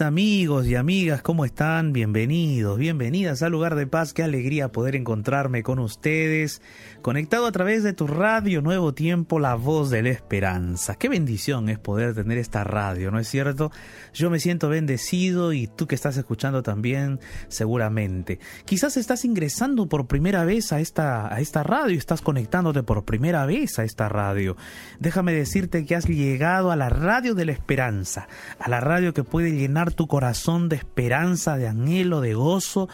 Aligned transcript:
Amigos 0.00 0.66
y 0.66 0.74
amigas, 0.74 1.22
¿cómo 1.22 1.44
están? 1.44 1.92
Bienvenidos, 1.92 2.78
bienvenidas 2.78 3.42
al 3.42 3.52
lugar 3.52 3.74
de 3.74 3.86
paz. 3.86 4.12
Qué 4.12 4.22
alegría 4.22 4.72
poder 4.72 4.96
encontrarme 4.96 5.62
con 5.62 5.78
ustedes, 5.78 6.62
conectado 7.04 7.44
a 7.44 7.52
través 7.52 7.82
de 7.82 7.92
tu 7.92 8.06
radio 8.06 8.62
Nuevo 8.62 8.94
Tiempo, 8.94 9.38
la 9.38 9.56
voz 9.56 9.90
de 9.90 10.02
la 10.02 10.08
esperanza. 10.08 10.94
Qué 10.94 11.10
bendición 11.10 11.68
es 11.68 11.78
poder 11.78 12.14
tener 12.14 12.38
esta 12.38 12.64
radio, 12.64 13.10
¿no 13.10 13.18
es 13.18 13.28
cierto? 13.28 13.70
Yo 14.14 14.30
me 14.30 14.40
siento 14.40 14.70
bendecido 14.70 15.52
y 15.52 15.66
tú 15.66 15.86
que 15.86 15.96
estás 15.96 16.16
escuchando 16.16 16.62
también, 16.62 17.20
seguramente. 17.48 18.38
Quizás 18.64 18.96
estás 18.96 19.26
ingresando 19.26 19.86
por 19.86 20.06
primera 20.06 20.46
vez 20.46 20.72
a 20.72 20.80
esta, 20.80 21.30
a 21.30 21.40
esta 21.40 21.62
radio, 21.62 21.98
estás 21.98 22.22
conectándote 22.22 22.82
por 22.82 23.04
primera 23.04 23.44
vez 23.44 23.78
a 23.78 23.84
esta 23.84 24.08
radio. 24.08 24.56
Déjame 24.98 25.34
decirte 25.34 25.84
que 25.84 25.96
has 25.96 26.06
llegado 26.06 26.70
a 26.70 26.76
la 26.76 26.88
radio 26.88 27.34
de 27.34 27.44
la 27.44 27.52
esperanza, 27.52 28.28
a 28.58 28.70
la 28.70 28.80
radio 28.80 29.12
que 29.12 29.24
puede 29.24 29.52
llenar 29.52 29.92
tu 29.92 30.06
corazón 30.06 30.70
de 30.70 30.76
esperanza, 30.76 31.58
de 31.58 31.68
anhelo, 31.68 32.22
de 32.22 32.32
gozo 32.32 32.88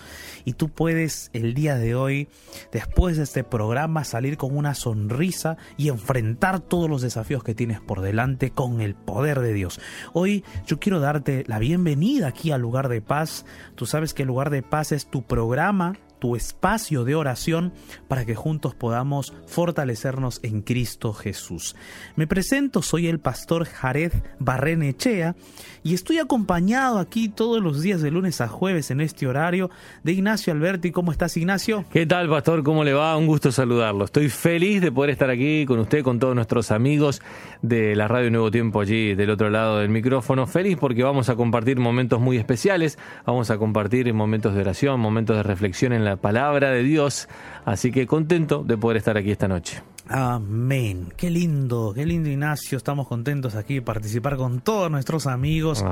y 0.44 0.54
tú 0.54 0.68
puedes 0.68 1.30
el 1.32 1.54
día 1.54 1.76
de 1.76 1.94
hoy, 1.94 2.28
después 2.72 3.16
de 3.16 3.22
este 3.22 3.44
programa, 3.44 3.99
salir 4.04 4.36
con 4.36 4.56
una 4.56 4.74
sonrisa 4.74 5.56
y 5.76 5.88
enfrentar 5.88 6.60
todos 6.60 6.88
los 6.88 7.02
desafíos 7.02 7.42
que 7.42 7.54
tienes 7.54 7.80
por 7.80 8.00
delante 8.00 8.50
con 8.50 8.80
el 8.80 8.94
poder 8.94 9.40
de 9.40 9.52
Dios. 9.52 9.80
Hoy 10.12 10.44
yo 10.66 10.78
quiero 10.78 11.00
darte 11.00 11.44
la 11.46 11.58
bienvenida 11.58 12.28
aquí 12.28 12.50
al 12.50 12.60
lugar 12.60 12.88
de 12.88 13.02
paz. 13.02 13.44
Tú 13.74 13.86
sabes 13.86 14.14
que 14.14 14.22
el 14.22 14.28
lugar 14.28 14.50
de 14.50 14.62
paz 14.62 14.92
es 14.92 15.06
tu 15.06 15.22
programa 15.22 15.96
tu 16.20 16.36
espacio 16.36 17.04
de 17.04 17.16
oración 17.16 17.72
para 18.06 18.24
que 18.24 18.36
juntos 18.36 18.74
podamos 18.74 19.32
fortalecernos 19.46 20.38
en 20.44 20.62
Cristo 20.62 21.12
Jesús. 21.12 21.74
Me 22.14 22.26
presento, 22.26 22.82
soy 22.82 23.08
el 23.08 23.18
pastor 23.18 23.64
Jared 23.64 24.12
Barrenechea 24.38 25.34
y 25.82 25.94
estoy 25.94 26.18
acompañado 26.18 26.98
aquí 26.98 27.28
todos 27.28 27.62
los 27.62 27.82
días 27.82 28.02
de 28.02 28.10
lunes 28.10 28.40
a 28.40 28.48
jueves 28.48 28.90
en 28.90 29.00
este 29.00 29.26
horario 29.26 29.70
de 30.04 30.12
Ignacio 30.12 30.52
Alberti. 30.52 30.92
¿Cómo 30.92 31.10
estás, 31.10 31.36
Ignacio? 31.36 31.84
¿Qué 31.90 32.06
tal, 32.06 32.28
pastor? 32.28 32.62
¿Cómo 32.62 32.84
le 32.84 32.92
va? 32.92 33.16
Un 33.16 33.26
gusto 33.26 33.50
saludarlo. 33.50 34.04
Estoy 34.04 34.28
feliz 34.28 34.82
de 34.82 34.92
poder 34.92 35.10
estar 35.10 35.30
aquí 35.30 35.64
con 35.66 35.78
usted, 35.78 36.02
con 36.02 36.18
todos 36.18 36.34
nuestros 36.34 36.70
amigos 36.70 37.22
de 37.62 37.96
la 37.96 38.08
Radio 38.08 38.30
Nuevo 38.30 38.50
Tiempo 38.50 38.80
allí 38.80 39.14
del 39.14 39.30
otro 39.30 39.48
lado 39.48 39.78
del 39.78 39.88
micrófono. 39.88 40.46
Feliz 40.46 40.76
porque 40.78 41.02
vamos 41.02 41.28
a 41.30 41.36
compartir 41.36 41.78
momentos 41.78 42.20
muy 42.20 42.36
especiales, 42.36 42.98
vamos 43.24 43.50
a 43.50 43.56
compartir 43.56 44.12
momentos 44.12 44.54
de 44.54 44.60
oración, 44.60 45.00
momentos 45.00 45.36
de 45.36 45.42
reflexión 45.42 45.92
en 45.92 46.04
la 46.04 46.09
palabra 46.16 46.70
de 46.70 46.82
Dios. 46.82 47.28
Así 47.64 47.92
que 47.92 48.06
contento 48.06 48.62
de 48.64 48.76
poder 48.76 48.96
estar 48.96 49.16
aquí 49.16 49.30
esta 49.30 49.48
noche. 49.48 49.82
Amén. 50.12 51.14
Qué 51.16 51.30
lindo, 51.30 51.92
qué 51.94 52.04
lindo 52.04 52.28
Ignacio. 52.28 52.76
Estamos 52.76 53.06
contentos 53.06 53.54
aquí 53.54 53.74
de 53.74 53.82
participar 53.82 54.36
con 54.36 54.60
todos 54.60 54.90
nuestros 54.90 55.28
amigos 55.28 55.84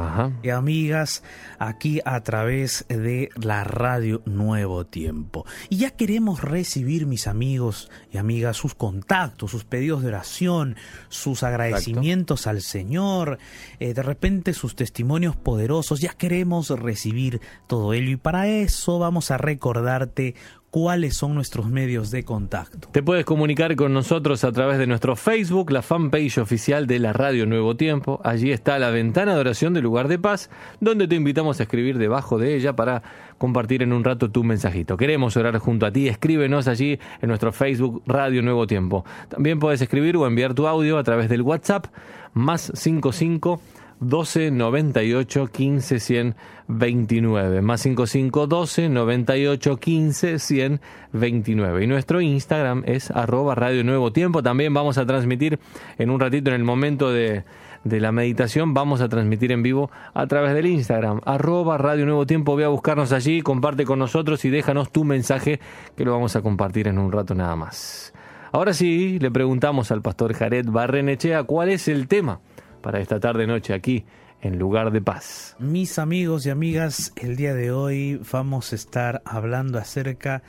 y 0.42 0.50
amigas 0.50 1.22
aquí 1.60 2.00
a 2.04 2.20
través 2.24 2.84
de 2.88 3.28
la 3.36 3.62
radio 3.62 4.20
Nuevo 4.24 4.84
Tiempo. 4.84 5.46
Y 5.68 5.76
ya 5.76 5.92
queremos 5.92 6.42
recibir, 6.42 7.06
mis 7.06 7.28
amigos 7.28 7.92
y 8.10 8.18
amigas, 8.18 8.56
sus 8.56 8.74
contactos, 8.74 9.52
sus 9.52 9.62
pedidos 9.62 10.02
de 10.02 10.08
oración, 10.08 10.74
sus 11.08 11.44
agradecimientos 11.44 12.48
al 12.48 12.60
Señor, 12.60 13.38
eh, 13.78 13.94
de 13.94 14.02
repente 14.02 14.52
sus 14.52 14.74
testimonios 14.74 15.36
poderosos. 15.36 16.00
Ya 16.00 16.14
queremos 16.14 16.70
recibir 16.70 17.40
todo 17.68 17.92
ello 17.92 18.10
y 18.10 18.16
para 18.16 18.48
eso 18.48 18.98
vamos 18.98 19.30
a 19.30 19.38
recordarte 19.38 20.34
cuáles 20.70 21.16
son 21.16 21.34
nuestros 21.34 21.68
medios 21.68 22.10
de 22.10 22.24
contacto. 22.24 22.88
Te 22.92 23.02
puedes 23.02 23.24
comunicar 23.24 23.74
con 23.76 23.92
nosotros 23.92 24.44
a 24.44 24.52
través 24.52 24.78
de 24.78 24.86
nuestro 24.86 25.16
Facebook, 25.16 25.70
la 25.70 25.82
fanpage 25.82 26.38
oficial 26.38 26.86
de 26.86 26.98
la 26.98 27.12
Radio 27.12 27.46
Nuevo 27.46 27.76
Tiempo. 27.76 28.20
Allí 28.24 28.52
está 28.52 28.78
la 28.78 28.90
ventana 28.90 29.34
de 29.34 29.40
oración 29.40 29.74
del 29.74 29.84
lugar 29.84 30.08
de 30.08 30.18
paz, 30.18 30.50
donde 30.80 31.08
te 31.08 31.14
invitamos 31.14 31.60
a 31.60 31.62
escribir 31.62 31.98
debajo 31.98 32.38
de 32.38 32.54
ella 32.54 32.76
para 32.76 33.02
compartir 33.38 33.82
en 33.82 33.92
un 33.92 34.04
rato 34.04 34.30
tu 34.30 34.44
mensajito. 34.44 34.96
Queremos 34.96 35.36
orar 35.36 35.56
junto 35.58 35.86
a 35.86 35.92
ti. 35.92 36.08
Escríbenos 36.08 36.68
allí 36.68 36.98
en 37.22 37.28
nuestro 37.28 37.52
Facebook 37.52 38.02
Radio 38.06 38.42
Nuevo 38.42 38.66
Tiempo. 38.66 39.04
También 39.28 39.58
puedes 39.58 39.80
escribir 39.80 40.16
o 40.16 40.26
enviar 40.26 40.54
tu 40.54 40.66
audio 40.66 40.98
a 40.98 41.04
través 41.04 41.28
del 41.28 41.42
WhatsApp 41.42 41.86
más 42.34 42.70
55 42.74 43.60
12 44.00 44.50
98 44.50 45.47
15 45.48 46.00
100 46.00 46.36
29 46.69 47.62
más 47.62 47.81
55 47.81 48.47
12 48.47 48.88
98 48.88 49.76
15 49.76 50.38
100 50.38 50.81
29 51.12 51.84
y 51.84 51.86
nuestro 51.86 52.20
Instagram 52.20 52.82
es 52.87 53.10
arroba 53.10 53.54
radio 53.54 53.82
nuevo 53.84 54.12
tiempo. 54.12 54.42
También 54.42 54.72
vamos 54.75 54.98
a 54.98 55.06
transmitir 55.06 55.58
en 55.98 56.10
un 56.10 56.20
ratito 56.20 56.50
en 56.50 56.56
el 56.56 56.64
momento 56.64 57.10
de, 57.10 57.44
de 57.84 58.00
la 58.00 58.12
meditación 58.12 58.75
vamos 58.75 59.00
a 59.00 59.08
transmitir 59.08 59.53
en 59.53 59.62
vivo 59.62 59.91
a 60.14 60.26
través 60.26 60.54
del 60.54 60.66
Instagram 60.66 61.20
arroba 61.25 61.78
radio 61.78 62.04
nuevo 62.04 62.26
tiempo. 62.26 62.56
Ve 62.56 62.64
a 62.64 62.69
buscarnos 62.69 63.12
allí 63.12 63.42
comparte 63.42 63.84
con 63.84 63.98
nosotros 63.98 64.44
y 64.44 64.50
déjanos 64.50 64.92
tu 64.92 65.04
mensaje 65.04 65.60
que 65.97 66.04
lo 66.04 66.12
vamos 66.12 66.37
a 66.37 66.42
compartir 66.42 66.88
en 66.88 66.98
un 66.98 67.10
rato 67.12 67.34
nada 67.34 67.56
más. 67.56 68.12
Ahora 68.53 68.72
sí 68.72 69.19
le 69.19 69.31
preguntamos 69.31 69.91
al 69.91 70.03
pastor 70.03 70.32
Jared 70.34 70.66
Barrenechea 70.66 71.42
cuál 71.42 71.69
es 71.69 71.88
el 71.88 72.08
tema 72.08 72.41
para 72.80 73.00
esta 73.00 73.20
tarde 73.20 73.46
noche 73.46 73.74
aquí 73.74 74.04
en 74.40 74.58
lugar 74.58 74.92
de 74.92 75.00
paz. 75.00 75.56
Mis 75.58 75.98
amigos 75.98 76.46
y 76.46 76.50
amigas, 76.50 77.12
el 77.16 77.36
día 77.36 77.54
de 77.54 77.72
hoy 77.72 78.20
vamos 78.32 78.72
a 78.72 78.76
estar 78.76 79.22
hablando 79.24 79.78
acerca 79.78 80.42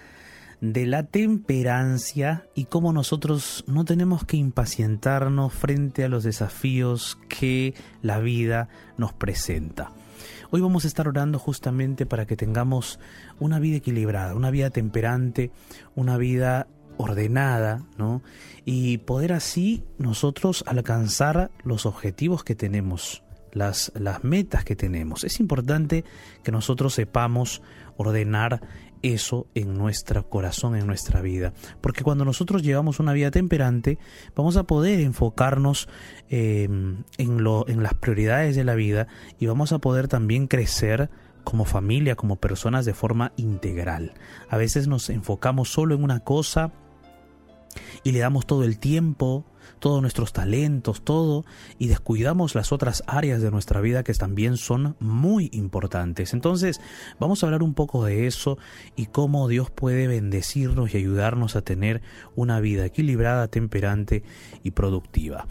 de 0.61 0.85
la 0.85 1.03
temperancia 1.03 2.45
y 2.53 2.65
cómo 2.65 2.91
nosotros 2.91 3.63
no 3.67 3.85
tenemos 3.85 4.25
que 4.25 4.37
impacientarnos 4.37 5.53
frente 5.53 6.03
a 6.03 6.09
los 6.09 6.23
desafíos 6.23 7.17
que 7.29 7.73
la 8.01 8.19
vida 8.19 8.67
nos 8.97 9.13
presenta. 9.13 9.91
Hoy 10.51 10.61
vamos 10.61 10.83
a 10.83 10.87
estar 10.87 11.07
orando 11.07 11.39
justamente 11.39 12.05
para 12.05 12.25
que 12.25 12.35
tengamos 12.35 12.99
una 13.39 13.59
vida 13.59 13.77
equilibrada, 13.77 14.35
una 14.35 14.51
vida 14.51 14.69
temperante, 14.69 15.51
una 15.95 16.17
vida 16.17 16.67
ordenada, 16.99 17.85
¿no? 17.97 18.21
Y 18.65 18.97
poder 18.99 19.31
así 19.31 19.85
nosotros 19.97 20.65
alcanzar 20.67 21.49
los 21.63 21.85
objetivos 21.85 22.43
que 22.43 22.55
tenemos, 22.55 23.23
las, 23.53 23.93
las 23.95 24.25
metas 24.25 24.65
que 24.65 24.75
tenemos. 24.75 25.23
Es 25.23 25.39
importante 25.39 26.03
que 26.43 26.51
nosotros 26.51 26.93
sepamos 26.93 27.61
ordenar 27.95 28.61
eso 29.01 29.47
en 29.55 29.75
nuestro 29.75 30.29
corazón, 30.29 30.75
en 30.75 30.87
nuestra 30.87 31.21
vida. 31.21 31.53
Porque 31.79 32.03
cuando 32.03 32.25
nosotros 32.25 32.63
llevamos 32.63 32.99
una 32.99 33.13
vida 33.13 33.31
temperante, 33.31 33.97
vamos 34.35 34.57
a 34.57 34.63
poder 34.63 34.99
enfocarnos 34.99 35.87
em, 36.27 37.03
en, 37.17 37.43
lo, 37.43 37.65
en 37.69 37.81
las 37.81 37.93
prioridades 37.93 38.57
de 38.57 38.65
la 38.65 38.75
vida 38.75 39.07
y 39.39 39.45
vamos 39.45 39.71
a 39.71 39.79
poder 39.79 40.09
también 40.09 40.47
crecer 40.47 41.09
como 41.45 41.63
familia, 41.63 42.17
como 42.17 42.35
personas 42.35 42.83
de 42.83 42.93
forma 42.93 43.31
integral. 43.37 44.15
A 44.49 44.57
veces 44.57 44.89
nos 44.89 45.09
enfocamos 45.09 45.71
solo 45.71 45.95
en 45.95 46.03
una 46.03 46.19
cosa 46.19 46.73
y 48.03 48.11
le 48.11 48.19
damos 48.19 48.45
todo 48.45 48.63
el 48.63 48.79
tiempo, 48.79 49.45
todos 49.79 50.01
nuestros 50.01 50.33
talentos, 50.33 51.01
todo, 51.03 51.45
y 51.77 51.87
descuidamos 51.87 52.55
las 52.55 52.71
otras 52.71 53.03
áreas 53.07 53.41
de 53.41 53.51
nuestra 53.51 53.81
vida 53.81 54.03
que 54.03 54.13
también 54.13 54.57
son 54.57 54.95
muy 54.99 55.49
importantes. 55.53 56.33
Entonces, 56.33 56.81
vamos 57.19 57.41
a 57.41 57.47
hablar 57.47 57.63
un 57.63 57.73
poco 57.73 58.03
de 58.03 58.27
eso 58.27 58.57
y 58.95 59.07
cómo 59.07 59.47
Dios 59.47 59.71
puede 59.71 60.07
bendecirnos 60.07 60.93
y 60.93 60.97
ayudarnos 60.97 61.55
a 61.55 61.61
tener 61.61 62.01
una 62.35 62.59
vida 62.59 62.85
equilibrada, 62.85 63.47
temperante 63.47 64.23
y 64.63 64.71
productiva. 64.71 65.47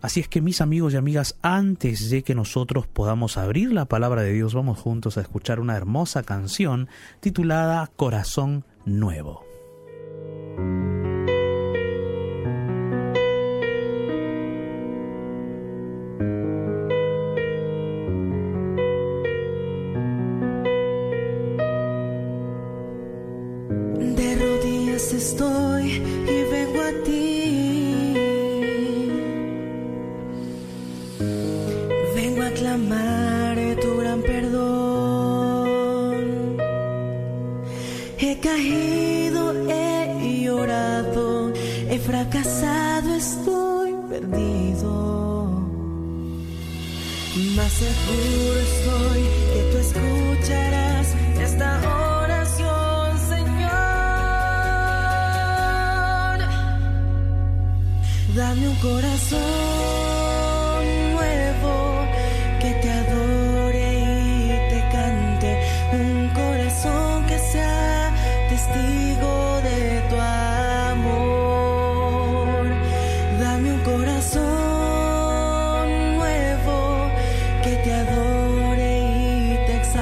Así 0.00 0.20
es 0.20 0.28
que 0.28 0.40
mis 0.40 0.60
amigos 0.60 0.94
y 0.94 0.96
amigas, 0.96 1.36
antes 1.42 2.10
de 2.10 2.22
que 2.22 2.34
nosotros 2.34 2.86
podamos 2.86 3.36
abrir 3.36 3.72
la 3.72 3.86
palabra 3.86 4.22
de 4.22 4.32
Dios, 4.32 4.54
vamos 4.54 4.78
juntos 4.78 5.18
a 5.18 5.22
escuchar 5.22 5.60
una 5.60 5.76
hermosa 5.76 6.22
canción 6.22 6.88
titulada 7.20 7.90
Corazón 7.96 8.64
Nuevo. 8.84 9.44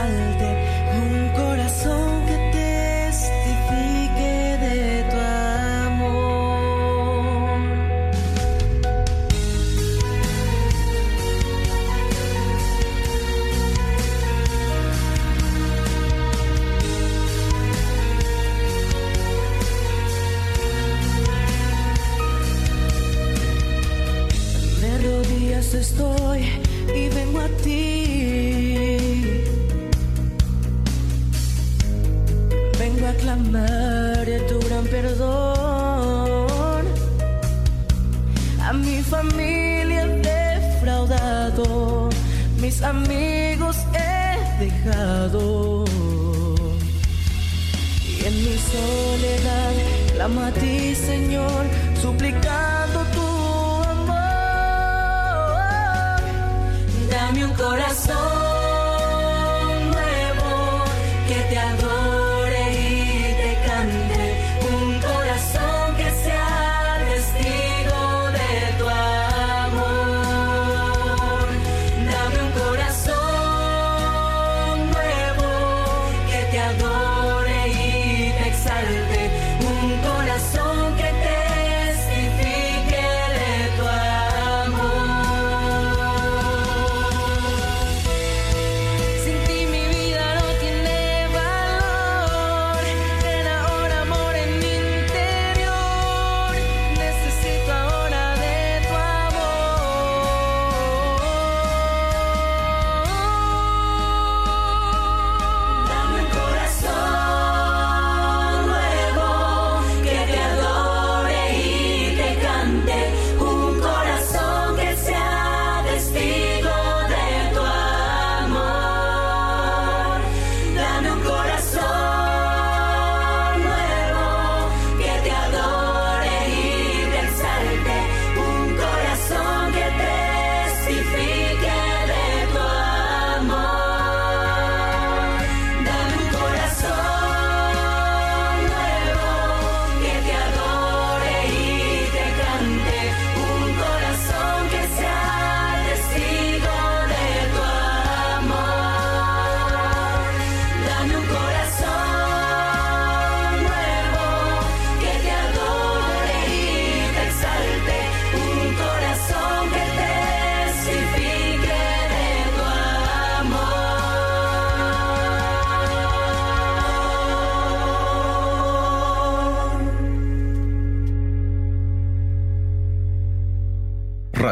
Te 0.06 0.45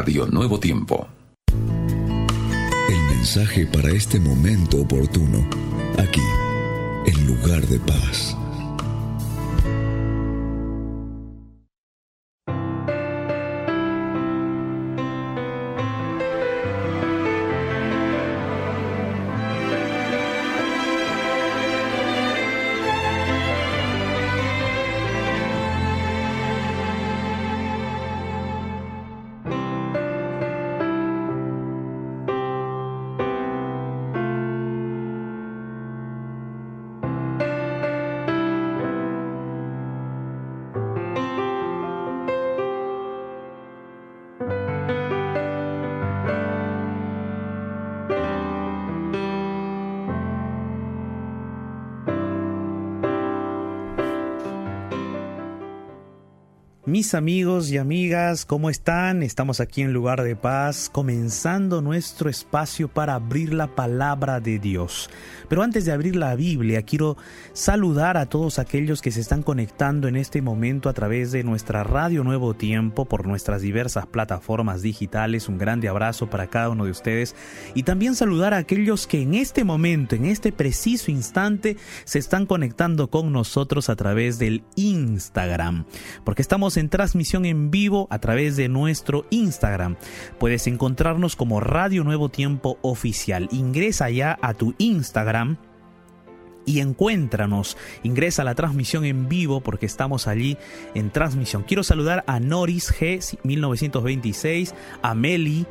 Nuevo 0.05 0.61
Tiempo. 0.61 1.09
El 1.49 3.17
mensaje 3.17 3.67
para 3.67 3.91
este 3.91 4.21
momento 4.21 4.83
oportuno, 4.83 5.49
aquí, 5.99 6.21
en 7.07 7.27
lugar 7.27 7.67
de 7.67 7.81
paz. 7.81 8.37
Mis 56.95 57.13
amigos 57.15 57.73
y 57.73 57.79
amigas, 57.79 58.45
¿cómo 58.45 58.71
están? 58.71 59.25
Estamos 59.25 59.59
aquí 59.59 59.83
en 59.83 59.93
Lugar 59.93 60.23
de 60.23 60.37
Paz, 60.37 60.89
comenzando 60.89 61.83
nuestro 61.83 62.31
espacio 62.31 62.87
para 62.87 63.17
abrir 63.17 63.53
la 63.53 63.67
palabra 63.67 64.39
de 64.39 64.61
Dios. 64.61 65.11
Pero 65.49 65.65
antes 65.65 65.85
de 65.85 65.91
abrir 65.91 66.15
la 66.15 66.37
Biblia, 66.37 66.83
quiero 66.83 67.17
saludar 67.53 68.17
a 68.17 68.27
todos 68.27 68.61
aquellos 68.61 69.03
que 69.03 69.11
se 69.11 69.21
están 69.21 69.43
conectando 69.43 70.07
en 70.07 70.15
este 70.15 70.41
momento 70.41 70.89
a 70.89 70.93
través 70.93 71.33
de 71.33 71.43
nuestra 71.43 71.83
Radio 71.83 72.23
Nuevo 72.23 72.55
Tiempo 72.55 73.07
por 73.07 73.27
nuestras 73.27 73.61
diversas 73.61 74.07
plataformas 74.07 74.81
digitales. 74.81 75.49
Un 75.49 75.59
grande 75.59 75.89
abrazo 75.89 76.31
para 76.31 76.47
cada 76.47 76.71
uno 76.71 76.85
de 76.85 76.93
ustedes. 76.93 77.35
Y 77.75 77.83
también 77.83 78.15
saludar 78.15 78.55
a 78.55 78.59
aquellos 78.59 79.09
que 79.09 79.21
en 79.21 79.35
este 79.35 79.65
momento, 79.65 80.15
en 80.15 80.27
este 80.27 80.53
preciso 80.53 81.11
instante, 81.11 81.77
se 82.05 82.21
están 82.21 82.47
conectando 82.47 83.11
con 83.11 83.33
nosotros 83.33 83.89
a 83.89 83.97
través 83.97 84.39
del 84.39 84.63
Instagram. 84.77 85.87
Porque 86.25 86.43
estamos 86.43 86.77
en 86.77 86.84
transmisión 86.89 87.45
en 87.45 87.71
vivo 87.71 88.07
a 88.11 88.19
través 88.19 88.57
de 88.57 88.69
nuestro 88.69 89.27
Instagram. 89.31 89.97
Puedes 90.39 90.67
encontrarnos 90.67 91.37
como 91.37 91.61
Radio 91.61 92.05
Nuevo 92.05 92.29
Tiempo 92.29 92.79
Oficial. 92.83 93.49
Ingresa 93.51 94.11
ya 94.11 94.39
a 94.41 94.55
tu 94.55 94.75
Instagram 94.79 95.57
y 96.67 96.81
encuéntranos. 96.81 97.77
Ingresa 98.03 98.43
a 98.43 98.45
la 98.45 98.55
transmisión 98.55 99.05
en 99.05 99.29
vivo 99.29 99.61
porque 99.61 99.87
estamos 99.87 100.27
allí 100.27 100.57
en 100.95 101.11
transmisión. 101.11 101.63
Quiero 101.63 101.83
saludar 101.83 102.25
a 102.27 102.41
Noris 102.41 102.93
G 102.93 103.39
1926, 103.43 104.75
a 105.03 105.15
Meli, 105.15 105.67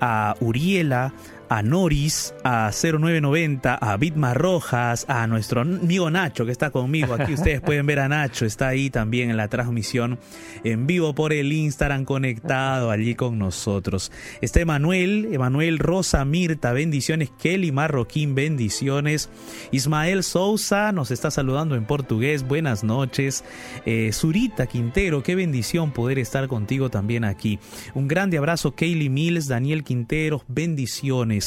a 0.00 0.36
Uriela, 0.40 1.12
a 1.48 1.62
Noris, 1.62 2.34
a 2.44 2.70
0990, 2.72 3.74
a 3.74 3.96
Bitma 3.96 4.34
Rojas, 4.34 5.06
a 5.08 5.26
nuestro 5.26 5.62
amigo 5.62 6.10
Nacho 6.10 6.44
que 6.44 6.52
está 6.52 6.70
conmigo. 6.70 7.14
Aquí 7.14 7.34
ustedes 7.34 7.60
pueden 7.60 7.86
ver 7.86 8.00
a 8.00 8.08
Nacho, 8.08 8.44
está 8.44 8.68
ahí 8.68 8.90
también 8.90 9.30
en 9.30 9.36
la 9.36 9.48
transmisión 9.48 10.18
en 10.64 10.86
vivo 10.86 11.14
por 11.14 11.32
el 11.32 11.52
Instagram 11.52 12.04
conectado 12.04 12.90
allí 12.90 13.14
con 13.14 13.38
nosotros. 13.38 14.12
Está 14.40 14.60
Emanuel, 14.60 15.28
Emanuel 15.32 15.78
Rosa 15.78 16.24
Mirta, 16.24 16.72
bendiciones. 16.72 17.30
Kelly 17.38 17.72
Marroquín, 17.72 18.34
bendiciones. 18.34 19.30
Ismael 19.72 20.22
Sousa 20.22 20.92
nos 20.92 21.10
está 21.10 21.30
saludando 21.30 21.76
en 21.76 21.84
portugués, 21.84 22.46
buenas 22.46 22.84
noches. 22.84 23.44
Eh, 23.86 24.10
Zurita 24.12 24.66
Quintero, 24.66 25.22
qué 25.22 25.34
bendición 25.34 25.92
poder 25.92 26.18
estar 26.18 26.48
contigo 26.48 26.90
también 26.90 27.24
aquí. 27.24 27.58
Un 27.94 28.08
grande 28.08 28.38
abrazo, 28.38 28.74
Kaylee 28.74 29.08
Mills, 29.08 29.48
Daniel 29.48 29.84
Quinteros, 29.84 30.42
bendiciones. 30.48 31.37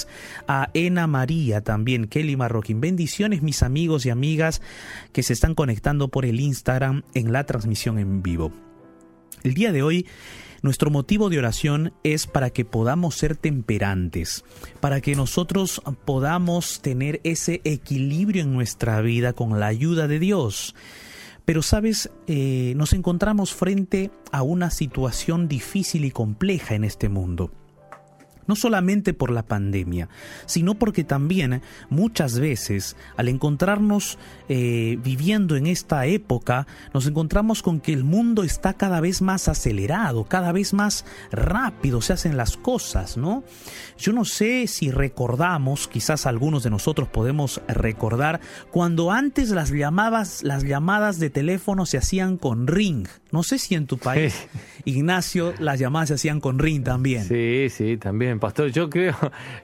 A 0.47 0.69
Ena 0.73 1.07
María 1.07 1.61
también, 1.61 2.07
Kelly 2.07 2.35
Marroquín. 2.35 2.81
Bendiciones, 2.81 3.41
mis 3.41 3.63
amigos 3.63 4.05
y 4.05 4.09
amigas 4.09 4.61
que 5.13 5.23
se 5.23 5.33
están 5.33 5.55
conectando 5.55 6.07
por 6.07 6.25
el 6.25 6.39
Instagram 6.39 7.03
en 7.13 7.31
la 7.31 7.45
transmisión 7.45 7.99
en 7.99 8.21
vivo. 8.21 8.51
El 9.43 9.53
día 9.53 9.71
de 9.71 9.83
hoy 9.83 10.05
nuestro 10.61 10.91
motivo 10.91 11.29
de 11.29 11.39
oración 11.39 11.93
es 12.03 12.27
para 12.27 12.51
que 12.51 12.65
podamos 12.65 13.15
ser 13.15 13.35
temperantes, 13.35 14.43
para 14.79 15.01
que 15.01 15.15
nosotros 15.15 15.81
podamos 16.05 16.81
tener 16.81 17.19
ese 17.23 17.61
equilibrio 17.63 18.43
en 18.43 18.53
nuestra 18.53 19.01
vida 19.01 19.33
con 19.33 19.59
la 19.59 19.65
ayuda 19.67 20.07
de 20.07 20.19
Dios. 20.19 20.75
Pero 21.45 21.63
sabes, 21.63 22.11
Eh, 22.27 22.73
nos 22.77 22.93
encontramos 22.93 23.53
frente 23.53 24.11
a 24.31 24.43
una 24.43 24.69
situación 24.69 25.47
difícil 25.47 26.05
y 26.05 26.11
compleja 26.11 26.75
en 26.75 26.83
este 26.83 27.09
mundo 27.09 27.51
no 28.47 28.55
solamente 28.55 29.13
por 29.13 29.31
la 29.31 29.43
pandemia, 29.43 30.09
sino 30.45 30.75
porque 30.75 31.03
también 31.03 31.61
muchas 31.89 32.39
veces 32.39 32.95
al 33.17 33.27
encontrarnos 33.27 34.17
eh, 34.49 34.97
viviendo 35.03 35.55
en 35.55 35.67
esta 35.67 36.05
época, 36.05 36.67
nos 36.93 37.07
encontramos 37.07 37.61
con 37.61 37.79
que 37.79 37.93
el 37.93 38.03
mundo 38.03 38.43
está 38.43 38.73
cada 38.73 38.99
vez 38.99 39.21
más 39.21 39.47
acelerado, 39.47 40.25
cada 40.25 40.51
vez 40.51 40.73
más 40.73 41.05
rápido 41.31 42.01
se 42.01 42.13
hacen 42.13 42.37
las 42.37 42.57
cosas, 42.57 43.17
¿no? 43.17 43.43
Yo 43.97 44.13
no 44.13 44.25
sé 44.25 44.67
si 44.67 44.91
recordamos, 44.91 45.87
quizás 45.87 46.25
algunos 46.25 46.63
de 46.63 46.69
nosotros 46.69 47.07
podemos 47.07 47.61
recordar, 47.67 48.41
cuando 48.71 49.11
antes 49.11 49.49
las 49.49 49.71
llamadas, 49.71 50.43
las 50.43 50.63
llamadas 50.63 51.19
de 51.19 51.29
teléfono 51.29 51.85
se 51.85 51.97
hacían 51.97 52.37
con 52.37 52.67
ring. 52.67 53.07
No 53.31 53.43
sé 53.43 53.57
si 53.59 53.75
en 53.75 53.87
tu 53.87 53.97
país, 53.97 54.47
Ignacio, 54.83 55.53
las 55.59 55.79
llamadas 55.79 56.09
se 56.09 56.15
hacían 56.15 56.41
con 56.41 56.59
ring 56.59 56.83
también. 56.83 57.23
Sí, 57.23 57.67
sí, 57.69 57.97
también, 57.97 58.39
pastor. 58.39 58.71
Yo 58.71 58.89
creo, 58.89 59.15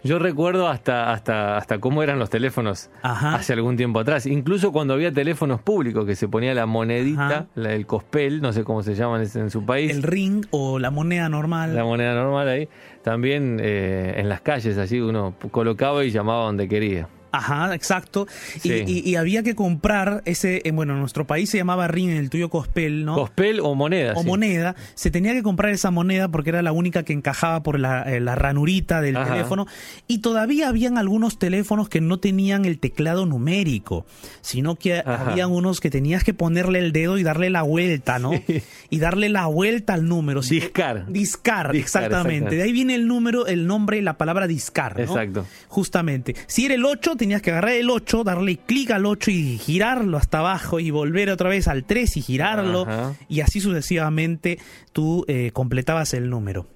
yo 0.04 0.20
recuerdo 0.20 0.68
hasta, 0.70 1.12
hasta, 1.12 1.58
hasta 1.58 1.80
cómo 1.80 2.02
eran 2.02 2.18
los 2.18 2.30
teléfonos 2.30 2.90
Ajá. 3.02 3.36
hace 3.36 3.54
algún 3.54 3.76
tiempo 3.76 4.00
atrás. 4.00 4.26
Incluso 4.26 4.72
cuando 4.72 4.94
había 4.94 5.12
teléfonos 5.12 5.62
públicos 5.62 6.06
que 6.06 6.16
se 6.16 6.28
ponía 6.28 6.54
la 6.54 6.66
monedita, 6.66 7.48
la, 7.56 7.74
el 7.74 7.86
cospel, 7.86 8.42
no 8.42 8.54
sé 8.54 8.64
cómo 8.64 8.84
se 8.84 8.96
llaman 8.96 9.22
en, 9.24 9.42
en 9.42 9.52
su 9.52 9.66
país. 9.66 9.92
El 9.92 10.04
ring 10.04 10.46
o 10.52 10.80
la 10.80 10.90
moneda 10.90 11.28
normal. 11.28 11.76
la 11.76 11.84
moneda 11.84 12.14
normal 12.16 12.48
ahí. 12.48 12.70
También 13.04 13.60
eh, 13.62 14.16
en 14.18 14.30
las 14.30 14.42
calles, 14.42 14.78
así 14.78 15.00
uno 15.00 15.36
colocaba 15.52 16.06
y 16.06 16.12
llamaba 16.12 16.46
donde 16.46 16.68
quería. 16.68 17.10
Ajá, 17.32 17.74
exacto. 17.76 18.28
Y, 18.58 18.60
Sí. 18.60 18.84
y- 18.88 19.10
y 19.10 19.16
había 19.16 19.44
que 19.44 19.56
comprar 19.56 20.22
ese, 20.26 20.62
eh, 20.64 20.72
bueno, 20.72 20.94
en 20.94 21.00
nuestro 21.00 21.26
país 21.28 21.50
se 21.50 21.58
llamaba 21.58 21.88
ring, 21.88 22.10
en 22.10 22.18
el 22.18 22.30
tuyo 22.30 22.50
cospel, 22.50 23.06
¿no? 23.06 23.16
Cospel 23.16 23.60
o 23.62 23.76
moneda. 23.76 24.14
o 24.16 24.22
sí. 24.22 24.28
moneda, 24.28 24.76
se 24.96 25.12
tenía 25.12 25.34
que 25.34 25.44
comprar 25.44 25.72
esa 25.72 25.92
moneda 25.92 26.30
porque 26.30 26.50
era 26.50 26.62
la 26.62 26.72
única 26.72 27.04
que 27.04 27.14
encajaba 27.14 27.64
por 27.64 27.80
la, 27.80 28.04
eh, 28.04 28.20
la 28.20 28.36
ranurita 28.36 29.02
del 29.02 29.18
Ajá. 29.18 29.34
teléfono. 29.34 29.68
Y 30.08 30.20
todavía 30.20 30.70
habían 30.70 30.98
algunos 30.98 31.38
teléfonos 31.40 31.90
que 31.90 32.02
no 32.02 32.20
tenían 32.20 32.66
el 32.66 32.80
teclado 32.80 33.26
numérico, 33.26 34.06
sino 34.42 34.76
que 34.76 35.00
Ajá. 35.00 35.32
habían 35.32 35.52
unos 35.52 35.80
que 35.80 35.90
tenías 35.90 36.24
que 36.24 36.34
ponerle 36.34 36.80
el 36.80 36.92
dedo 36.92 37.18
y 37.18 37.24
darle 37.24 37.50
la 37.50 37.62
vuelta, 37.64 38.20
¿no? 38.20 38.32
Sí. 38.48 38.62
Y 38.90 39.00
darle 39.00 39.30
la 39.30 39.46
vuelta 39.48 39.94
al 39.94 40.08
número. 40.08 40.42
Discar. 40.42 41.06
Discar, 41.08 41.08
Discar, 41.12 41.76
exactamente. 41.76 42.16
exactamente. 42.16 42.56
De 42.56 42.64
ahí 42.64 42.72
viene 42.72 42.96
el 42.96 43.08
número, 43.08 43.48
el 43.48 43.68
nombre, 43.68 44.02
la 44.02 44.18
palabra 44.18 44.48
discar. 44.48 44.96
¿no? 44.98 45.04
Exacto. 45.04 45.46
Justamente. 45.68 46.36
Si 46.48 46.66
era 46.66 46.76
el 46.76 46.86
8, 46.86 47.16
tenías 47.28 47.42
que 47.42 47.52
agarrar 47.52 47.74
el 47.74 47.90
8, 47.90 48.24
darle 48.24 48.56
clic 48.56 48.90
al 48.92 49.06
8 49.06 49.32
y 49.32 49.58
girarlo 49.58 50.16
hasta 50.16 50.40
abajo 50.40 50.80
y 50.80 50.92
volver 50.92 51.30
otra 51.30 51.50
vez 51.50 51.68
al 51.68 51.84
3 51.84 52.16
y 52.16 52.22
girarlo. 52.22 52.84
Ajá. 52.84 53.16
Y 53.28 53.42
así 53.42 53.60
sucesivamente 53.60 54.60
tú 54.94 55.26
eh, 55.28 55.52
completabas 55.52 56.14
el 56.14 56.30
número. 56.30 56.68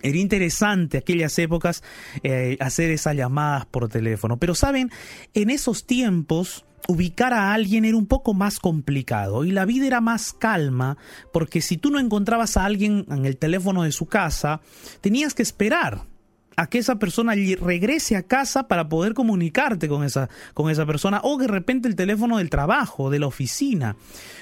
Era 0.00 0.16
interesante 0.18 0.98
aquellas 0.98 1.36
épocas 1.40 1.82
eh, 2.22 2.56
hacer 2.60 2.92
esas 2.92 3.16
llamadas 3.16 3.66
por 3.66 3.88
teléfono. 3.88 4.36
Pero 4.36 4.54
saben, 4.54 4.88
en 5.34 5.50
esos 5.50 5.84
tiempos 5.84 6.64
ubicar 6.86 7.34
a 7.34 7.52
alguien 7.52 7.84
era 7.84 7.96
un 7.96 8.06
poco 8.06 8.34
más 8.34 8.60
complicado 8.60 9.44
y 9.44 9.50
la 9.50 9.64
vida 9.64 9.86
era 9.86 10.00
más 10.00 10.32
calma 10.32 10.96
porque 11.32 11.60
si 11.60 11.76
tú 11.76 11.90
no 11.90 11.98
encontrabas 11.98 12.56
a 12.56 12.64
alguien 12.64 13.04
en 13.08 13.26
el 13.26 13.36
teléfono 13.36 13.82
de 13.82 13.90
su 13.90 14.06
casa, 14.06 14.60
tenías 15.00 15.34
que 15.34 15.42
esperar 15.42 16.11
a 16.56 16.66
que 16.66 16.78
esa 16.78 16.96
persona 16.98 17.34
regrese 17.60 18.16
a 18.16 18.22
casa 18.22 18.68
para 18.68 18.88
poder 18.88 19.14
comunicarte 19.14 19.88
con 19.88 20.04
esa, 20.04 20.28
con 20.54 20.70
esa 20.70 20.86
persona 20.86 21.20
o 21.24 21.38
de 21.38 21.48
repente 21.48 21.88
el 21.88 21.96
teléfono 21.96 22.38
del 22.38 22.50
trabajo, 22.50 23.10
de 23.10 23.18
la 23.18 23.26
oficina. 23.26 23.96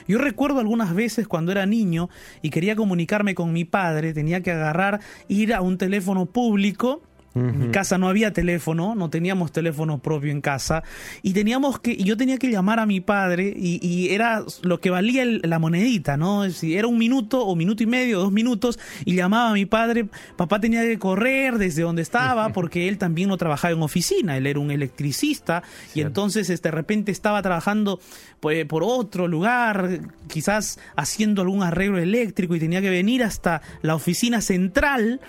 Yo 0.08 0.18
recuerdo 0.18 0.60
algunas 0.60 0.94
veces 0.94 1.28
cuando 1.28 1.52
era 1.52 1.66
niño 1.66 2.08
y 2.42 2.50
quería 2.50 2.76
comunicarme 2.76 3.34
con 3.34 3.52
mi 3.52 3.64
padre, 3.64 4.12
tenía 4.12 4.42
que 4.42 4.50
agarrar, 4.50 5.00
ir 5.28 5.54
a 5.54 5.60
un 5.60 5.78
teléfono 5.78 6.26
público. 6.26 7.02
En 7.34 7.58
mi 7.60 7.68
casa 7.68 7.96
no 7.96 8.08
había 8.08 8.32
teléfono, 8.32 8.94
no 8.96 9.08
teníamos 9.08 9.52
teléfono 9.52 9.98
propio 9.98 10.32
en 10.32 10.40
casa. 10.40 10.82
Y 11.22 11.32
teníamos 11.32 11.78
que, 11.78 11.96
yo 11.96 12.16
tenía 12.16 12.38
que 12.38 12.50
llamar 12.50 12.80
a 12.80 12.86
mi 12.86 13.00
padre 13.00 13.54
y, 13.56 13.78
y 13.86 14.08
era 14.12 14.42
lo 14.62 14.80
que 14.80 14.90
valía 14.90 15.22
el- 15.22 15.40
la 15.44 15.58
monedita, 15.60 16.16
¿no? 16.16 16.44
Es 16.44 16.54
decir, 16.54 16.76
era 16.76 16.88
un 16.88 16.98
minuto 16.98 17.46
o 17.46 17.54
minuto 17.54 17.82
y 17.82 17.86
medio, 17.86 18.18
dos 18.18 18.32
minutos 18.32 18.78
y 19.04 19.14
llamaba 19.14 19.50
a 19.50 19.54
mi 19.54 19.64
padre, 19.66 20.06
papá 20.36 20.58
tenía 20.60 20.82
que 20.82 20.98
correr 20.98 21.58
desde 21.58 21.82
donde 21.82 22.02
estaba 22.02 22.48
porque 22.52 22.88
él 22.88 22.98
también 22.98 23.28
no 23.28 23.36
trabajaba 23.36 23.72
en 23.74 23.82
oficina, 23.82 24.36
él 24.36 24.46
era 24.48 24.58
un 24.58 24.70
electricista. 24.72 25.62
Y 25.94 26.00
entonces 26.00 26.50
este, 26.50 26.68
de 26.68 26.72
repente 26.72 27.12
estaba 27.12 27.40
trabajando 27.42 28.00
pues, 28.40 28.64
por 28.66 28.82
otro 28.82 29.28
lugar, 29.28 30.00
quizás 30.28 30.78
haciendo 30.96 31.42
algún 31.42 31.62
arreglo 31.62 31.98
eléctrico 31.98 32.56
y 32.56 32.58
tenía 32.60 32.80
que 32.80 32.90
venir 32.90 33.22
hasta 33.22 33.62
la 33.82 33.94
oficina 33.94 34.40
central 34.40 35.20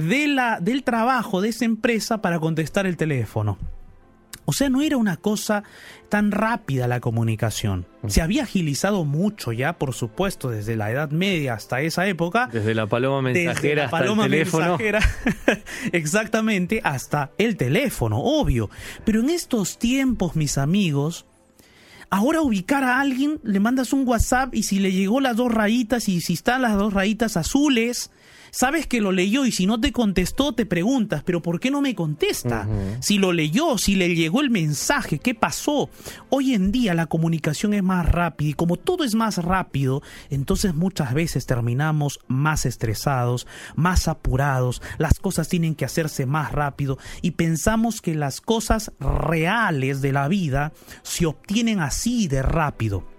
de 0.00 0.28
la, 0.28 0.60
del 0.60 0.82
trabajo 0.82 1.40
de 1.40 1.48
esa 1.48 1.64
empresa 1.64 2.20
para 2.20 2.38
contestar 2.38 2.86
el 2.86 2.96
teléfono. 2.96 3.58
O 4.44 4.52
sea, 4.52 4.68
no 4.68 4.80
era 4.80 4.96
una 4.96 5.16
cosa 5.16 5.64
tan 6.08 6.30
rápida 6.30 6.86
la 6.86 7.00
comunicación. 7.00 7.84
Se 8.06 8.22
había 8.22 8.44
agilizado 8.44 9.04
mucho 9.04 9.50
ya, 9.50 9.72
por 9.76 9.92
supuesto, 9.92 10.50
desde 10.50 10.76
la 10.76 10.90
Edad 10.92 11.10
Media 11.10 11.54
hasta 11.54 11.80
esa 11.80 12.06
época. 12.06 12.48
Desde 12.52 12.74
la 12.74 12.86
paloma 12.86 13.28
Desde 13.28 13.46
mensajera 13.46 13.74
la 13.74 13.84
hasta 13.86 13.98
paloma 13.98 14.26
el 14.26 14.30
teléfono. 14.30 14.78
mensajera, 14.78 15.00
exactamente, 15.92 16.80
hasta 16.84 17.32
el 17.38 17.56
teléfono, 17.56 18.20
obvio. 18.20 18.70
Pero 19.04 19.20
en 19.20 19.30
estos 19.30 19.78
tiempos, 19.78 20.36
mis 20.36 20.58
amigos, 20.58 21.26
ahora 22.08 22.40
ubicar 22.40 22.84
a 22.84 23.00
alguien, 23.00 23.40
le 23.42 23.58
mandas 23.58 23.92
un 23.92 24.06
WhatsApp 24.06 24.54
y 24.54 24.62
si 24.62 24.78
le 24.78 24.92
llegó 24.92 25.20
las 25.20 25.34
dos 25.34 25.52
rayitas 25.52 26.08
y 26.08 26.20
si 26.20 26.34
están 26.34 26.62
las 26.62 26.76
dos 26.76 26.92
rayitas 26.94 27.36
azules, 27.36 28.12
sabes 28.50 28.86
que 28.86 29.00
lo 29.00 29.12
leyó 29.12 29.44
y 29.44 29.52
si 29.52 29.66
no 29.66 29.80
te 29.80 29.92
contestó 29.92 30.54
te 30.54 30.66
preguntas, 30.66 31.22
pero 31.24 31.42
¿por 31.42 31.60
qué 31.60 31.70
no 31.70 31.80
me 31.80 31.94
contesta? 31.94 32.68
Si 33.00 33.18
lo 33.18 33.32
leyó, 33.32 33.78
si 33.78 33.94
le 33.94 34.14
llegó 34.14 34.40
el 34.40 34.50
mensaje, 34.50 35.18
¿qué 35.18 35.34
pasó? 35.34 35.90
Hoy 36.30 36.54
en 36.54 36.72
día 36.72 36.94
la 36.94 37.06
comunicación 37.06 37.74
es 37.74 37.82
más 37.82 38.06
rápida 38.06 38.50
y 38.50 38.54
como 38.54 38.76
todo 38.76 39.04
es 39.04 39.14
más 39.14 39.38
rápido, 39.38 40.02
entonces 40.30 40.74
muchas 40.74 41.14
veces 41.14 41.46
terminamos 41.46 42.20
más 42.26 42.66
estresados, 42.66 43.46
más 43.74 44.08
apurados, 44.08 44.82
las 44.98 45.18
cosas 45.18 45.48
tienen 45.48 45.74
que 45.74 45.84
hacerse 45.84 46.26
más 46.26 46.52
rápido 46.52 46.98
y 47.22 47.32
pensamos 47.32 48.00
que 48.00 48.14
las 48.14 48.40
cosas 48.40 48.92
reales 49.00 50.00
de 50.00 50.12
la 50.12 50.28
vida 50.28 50.72
se 51.02 51.26
obtienen 51.26 51.80
así 51.80 52.28
de 52.28 52.42
rápido. 52.42 53.15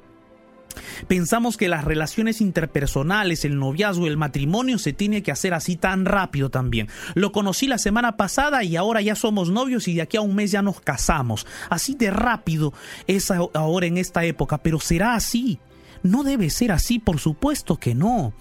Pensamos 1.07 1.57
que 1.57 1.69
las 1.69 1.85
relaciones 1.85 2.41
interpersonales, 2.41 3.45
el 3.45 3.59
noviazgo, 3.59 4.07
el 4.07 4.17
matrimonio 4.17 4.77
se 4.77 4.93
tiene 4.93 5.23
que 5.23 5.31
hacer 5.31 5.53
así 5.53 5.75
tan 5.75 6.05
rápido 6.05 6.49
también. 6.49 6.87
Lo 7.13 7.31
conocí 7.31 7.67
la 7.67 7.77
semana 7.77 8.17
pasada 8.17 8.63
y 8.63 8.75
ahora 8.75 9.01
ya 9.01 9.15
somos 9.15 9.49
novios 9.49 9.87
y 9.87 9.95
de 9.95 10.01
aquí 10.01 10.17
a 10.17 10.21
un 10.21 10.35
mes 10.35 10.51
ya 10.51 10.61
nos 10.61 10.81
casamos. 10.81 11.45
Así 11.69 11.95
de 11.95 12.11
rápido 12.11 12.73
es 13.07 13.31
ahora 13.31 13.85
en 13.85 13.97
esta 13.97 14.25
época, 14.25 14.57
pero 14.59 14.79
será 14.79 15.15
así. 15.15 15.59
No 16.03 16.23
debe 16.23 16.49
ser 16.49 16.71
así, 16.71 16.99
por 16.99 17.19
supuesto 17.19 17.77
que 17.77 17.95
no. 17.95 18.33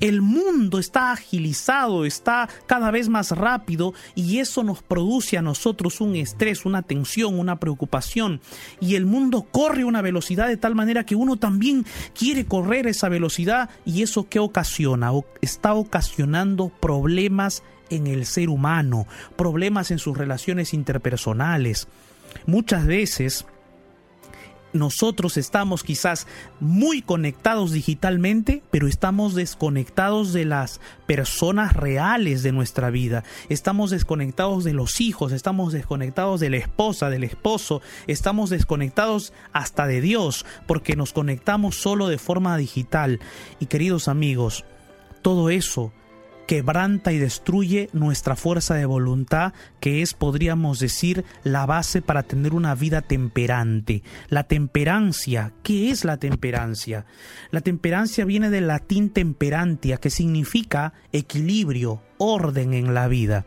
El 0.00 0.22
mundo 0.22 0.78
está 0.78 1.12
agilizado, 1.12 2.04
está 2.04 2.48
cada 2.66 2.90
vez 2.90 3.08
más 3.08 3.30
rápido 3.32 3.94
y 4.14 4.38
eso 4.38 4.62
nos 4.62 4.82
produce 4.82 5.36
a 5.38 5.42
nosotros 5.42 6.00
un 6.00 6.16
estrés, 6.16 6.64
una 6.64 6.82
tensión, 6.82 7.38
una 7.38 7.60
preocupación. 7.60 8.40
Y 8.80 8.94
el 8.96 9.06
mundo 9.06 9.46
corre 9.50 9.84
una 9.84 10.02
velocidad 10.02 10.48
de 10.48 10.56
tal 10.56 10.74
manera 10.74 11.04
que 11.04 11.14
uno 11.16 11.36
también 11.36 11.84
quiere 12.18 12.46
correr 12.46 12.86
esa 12.86 13.08
velocidad 13.08 13.70
y 13.84 14.02
eso 14.02 14.28
que 14.28 14.38
ocasiona, 14.38 15.12
O- 15.12 15.24
está 15.40 15.74
ocasionando 15.74 16.68
problemas 16.68 17.62
en 17.90 18.06
el 18.06 18.26
ser 18.26 18.48
humano, 18.48 19.06
problemas 19.36 19.90
en 19.90 19.98
sus 19.98 20.16
relaciones 20.16 20.72
interpersonales. 20.74 21.86
Muchas 22.46 22.86
veces 22.86 23.46
nosotros 24.74 25.36
estamos 25.38 25.82
quizás 25.82 26.26
muy 26.60 27.00
conectados 27.00 27.72
digitalmente, 27.72 28.62
pero 28.70 28.88
estamos 28.88 29.34
desconectados 29.34 30.32
de 30.32 30.44
las 30.44 30.80
personas 31.06 31.72
reales 31.74 32.42
de 32.42 32.52
nuestra 32.52 32.90
vida. 32.90 33.24
Estamos 33.48 33.90
desconectados 33.90 34.64
de 34.64 34.74
los 34.74 35.00
hijos, 35.00 35.32
estamos 35.32 35.72
desconectados 35.72 36.40
de 36.40 36.50
la 36.50 36.56
esposa, 36.56 37.08
del 37.08 37.24
esposo, 37.24 37.80
estamos 38.08 38.50
desconectados 38.50 39.32
hasta 39.52 39.86
de 39.86 40.00
Dios, 40.00 40.44
porque 40.66 40.96
nos 40.96 41.12
conectamos 41.12 41.76
solo 41.76 42.08
de 42.08 42.18
forma 42.18 42.56
digital. 42.58 43.20
Y 43.60 43.66
queridos 43.66 44.08
amigos, 44.08 44.64
todo 45.22 45.50
eso 45.50 45.92
quebranta 46.46 47.12
y 47.12 47.18
destruye 47.18 47.88
nuestra 47.92 48.36
fuerza 48.36 48.74
de 48.74 48.86
voluntad, 48.86 49.52
que 49.80 50.02
es, 50.02 50.14
podríamos 50.14 50.78
decir, 50.78 51.24
la 51.42 51.66
base 51.66 52.02
para 52.02 52.22
tener 52.22 52.54
una 52.54 52.74
vida 52.74 53.02
temperante. 53.02 54.02
La 54.28 54.44
temperancia, 54.44 55.52
¿qué 55.62 55.90
es 55.90 56.04
la 56.04 56.16
temperancia? 56.16 57.06
La 57.50 57.60
temperancia 57.60 58.24
viene 58.24 58.50
del 58.50 58.66
latín 58.66 59.10
temperantia, 59.10 59.98
que 59.98 60.10
significa 60.10 60.92
equilibrio, 61.12 62.02
orden 62.18 62.74
en 62.74 62.94
la 62.94 63.08
vida. 63.08 63.46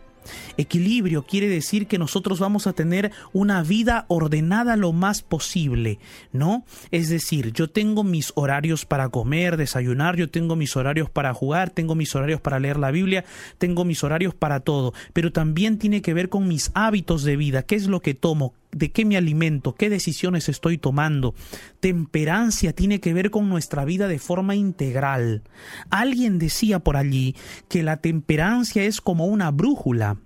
Equilibrio 0.57 1.23
quiere 1.23 1.47
decir 1.47 1.87
que 1.87 1.97
nosotros 1.97 2.39
vamos 2.39 2.67
a 2.67 2.73
tener 2.73 3.11
una 3.33 3.63
vida 3.63 4.05
ordenada 4.07 4.75
lo 4.75 4.93
más 4.93 5.21
posible, 5.21 5.99
¿no? 6.31 6.63
Es 6.91 7.09
decir, 7.09 7.53
yo 7.53 7.69
tengo 7.69 8.03
mis 8.03 8.31
horarios 8.35 8.85
para 8.85 9.09
comer, 9.09 9.57
desayunar, 9.57 10.15
yo 10.15 10.29
tengo 10.29 10.55
mis 10.55 10.75
horarios 10.75 11.09
para 11.09 11.33
jugar, 11.33 11.69
tengo 11.69 11.95
mis 11.95 12.15
horarios 12.15 12.41
para 12.41 12.59
leer 12.59 12.77
la 12.77 12.91
Biblia, 12.91 13.25
tengo 13.57 13.85
mis 13.85 14.03
horarios 14.03 14.33
para 14.33 14.59
todo, 14.59 14.93
pero 15.13 15.31
también 15.31 15.77
tiene 15.77 16.01
que 16.01 16.13
ver 16.13 16.29
con 16.29 16.47
mis 16.47 16.71
hábitos 16.73 17.23
de 17.23 17.37
vida, 17.37 17.63
qué 17.63 17.75
es 17.75 17.87
lo 17.87 18.01
que 18.01 18.13
tomo, 18.13 18.53
de 18.71 18.91
qué 18.91 19.05
me 19.05 19.17
alimento, 19.17 19.75
qué 19.75 19.89
decisiones 19.89 20.49
estoy 20.49 20.77
tomando. 20.77 21.33
Temperancia 21.79 22.73
tiene 22.73 22.99
que 22.99 23.13
ver 23.13 23.31
con 23.31 23.49
nuestra 23.49 23.85
vida 23.85 24.07
de 24.07 24.19
forma 24.19 24.55
integral. 24.55 25.43
Alguien 25.89 26.39
decía 26.39 26.79
por 26.79 26.97
allí 26.97 27.35
que 27.69 27.83
la 27.83 27.97
temperancia 27.97 28.83
es 28.83 29.01
como 29.01 29.25
una 29.25 29.51
brújula 29.51 30.17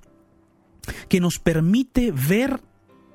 que 1.08 1.20
nos 1.20 1.40
permite 1.40 2.12
ver 2.12 2.62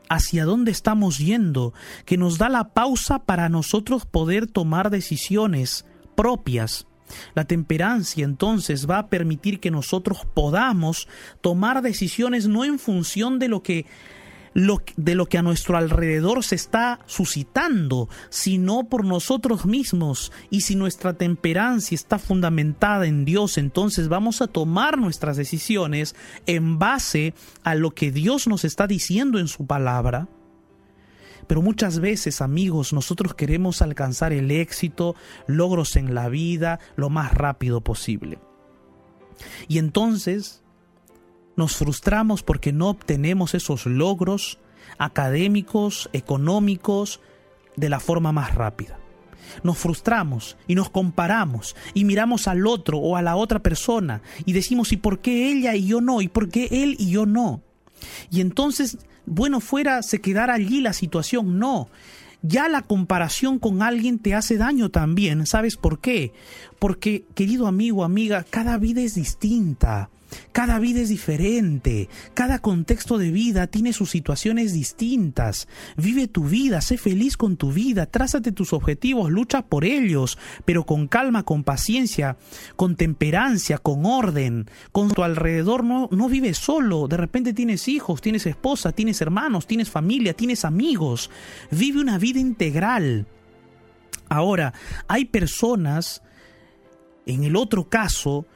hacia 0.08 0.44
dónde 0.44 0.70
estamos 0.70 1.18
yendo, 1.18 1.74
que 2.04 2.16
nos 2.16 2.38
da 2.38 2.48
la 2.48 2.72
pausa 2.72 3.20
para 3.20 3.48
nosotros 3.48 4.06
poder 4.06 4.46
tomar 4.46 4.90
decisiones 4.90 5.84
propias. 6.14 6.86
La 7.34 7.44
temperancia 7.44 8.24
entonces 8.24 8.88
va 8.88 8.98
a 8.98 9.08
permitir 9.08 9.60
que 9.60 9.70
nosotros 9.70 10.26
podamos 10.34 11.08
tomar 11.40 11.82
decisiones 11.82 12.48
no 12.48 12.64
en 12.64 12.78
función 12.78 13.38
de 13.38 13.48
lo 13.48 13.62
que 13.62 13.86
de 14.96 15.14
lo 15.14 15.26
que 15.26 15.36
a 15.36 15.42
nuestro 15.42 15.76
alrededor 15.76 16.42
se 16.42 16.54
está 16.54 17.00
suscitando, 17.04 18.08
sino 18.30 18.88
por 18.88 19.04
nosotros 19.04 19.66
mismos. 19.66 20.32
Y 20.48 20.62
si 20.62 20.76
nuestra 20.76 21.12
temperancia 21.12 21.94
está 21.94 22.18
fundamentada 22.18 23.06
en 23.06 23.26
Dios, 23.26 23.58
entonces 23.58 24.08
vamos 24.08 24.40
a 24.40 24.46
tomar 24.46 24.96
nuestras 24.96 25.36
decisiones 25.36 26.16
en 26.46 26.78
base 26.78 27.34
a 27.64 27.74
lo 27.74 27.90
que 27.90 28.10
Dios 28.10 28.46
nos 28.46 28.64
está 28.64 28.86
diciendo 28.86 29.38
en 29.38 29.48
su 29.48 29.66
palabra. 29.66 30.28
Pero 31.46 31.60
muchas 31.60 32.00
veces, 32.00 32.40
amigos, 32.40 32.94
nosotros 32.94 33.34
queremos 33.34 33.82
alcanzar 33.82 34.32
el 34.32 34.50
éxito, 34.50 35.14
logros 35.46 35.96
en 35.96 36.14
la 36.14 36.30
vida, 36.30 36.80
lo 36.96 37.10
más 37.10 37.34
rápido 37.34 37.82
posible. 37.82 38.38
Y 39.68 39.78
entonces 39.78 40.62
nos 41.56 41.76
frustramos 41.76 42.42
porque 42.42 42.72
no 42.72 42.90
obtenemos 42.90 43.54
esos 43.54 43.86
logros 43.86 44.58
académicos, 44.98 46.08
económicos, 46.12 47.20
de 47.76 47.88
la 47.88 48.00
forma 48.00 48.32
más 48.32 48.54
rápida. 48.54 48.98
Nos 49.62 49.78
frustramos 49.78 50.56
y 50.66 50.74
nos 50.74 50.90
comparamos 50.90 51.76
y 51.94 52.04
miramos 52.04 52.48
al 52.48 52.66
otro 52.66 52.98
o 52.98 53.16
a 53.16 53.22
la 53.22 53.36
otra 53.36 53.60
persona 53.60 54.22
y 54.44 54.52
decimos, 54.52 54.92
¿y 54.92 54.96
por 54.96 55.20
qué 55.20 55.50
ella 55.50 55.74
y 55.74 55.86
yo 55.86 56.00
no? 56.00 56.20
¿Y 56.20 56.28
por 56.28 56.48
qué 56.48 56.68
él 56.70 56.96
y 56.98 57.10
yo 57.10 57.26
no? 57.26 57.62
Y 58.30 58.40
entonces, 58.40 58.98
bueno, 59.24 59.60
fuera 59.60 60.02
se 60.02 60.20
quedara 60.20 60.54
allí 60.54 60.80
la 60.80 60.92
situación, 60.92 61.58
no. 61.58 61.88
Ya 62.42 62.68
la 62.68 62.82
comparación 62.82 63.58
con 63.58 63.82
alguien 63.82 64.18
te 64.18 64.34
hace 64.34 64.56
daño 64.56 64.90
también. 64.90 65.46
¿Sabes 65.46 65.76
por 65.76 66.00
qué? 66.00 66.32
Porque, 66.78 67.24
querido 67.34 67.66
amigo, 67.66 68.04
amiga, 68.04 68.44
cada 68.48 68.78
vida 68.78 69.00
es 69.00 69.14
distinta. 69.14 70.10
Cada 70.52 70.78
vida 70.78 71.00
es 71.00 71.08
diferente, 71.08 72.08
cada 72.34 72.60
contexto 72.60 73.18
de 73.18 73.30
vida 73.30 73.66
tiene 73.66 73.92
sus 73.92 74.10
situaciones 74.10 74.72
distintas. 74.72 75.68
Vive 75.96 76.28
tu 76.28 76.44
vida, 76.44 76.80
sé 76.80 76.98
feliz 76.98 77.36
con 77.36 77.56
tu 77.56 77.72
vida, 77.72 78.06
trázate 78.06 78.52
tus 78.52 78.72
objetivos, 78.72 79.30
lucha 79.30 79.62
por 79.62 79.84
ellos, 79.84 80.38
pero 80.64 80.84
con 80.84 81.08
calma, 81.08 81.44
con 81.44 81.64
paciencia, 81.64 82.36
con 82.76 82.96
temperancia, 82.96 83.78
con 83.78 84.06
orden. 84.06 84.66
Con 84.92 85.10
tu 85.10 85.22
alrededor 85.22 85.84
no, 85.84 86.08
no 86.10 86.28
vives 86.28 86.58
solo, 86.58 87.08
de 87.08 87.16
repente 87.16 87.52
tienes 87.52 87.88
hijos, 87.88 88.20
tienes 88.20 88.46
esposa, 88.46 88.92
tienes 88.92 89.20
hermanos, 89.20 89.66
tienes 89.66 89.90
familia, 89.90 90.34
tienes 90.34 90.64
amigos. 90.64 91.30
Vive 91.70 92.00
una 92.00 92.18
vida 92.18 92.40
integral. 92.40 93.26
Ahora, 94.28 94.74
hay 95.06 95.26
personas, 95.26 96.22
en 97.26 97.44
el 97.44 97.56
otro 97.56 97.88
caso, 97.88 98.46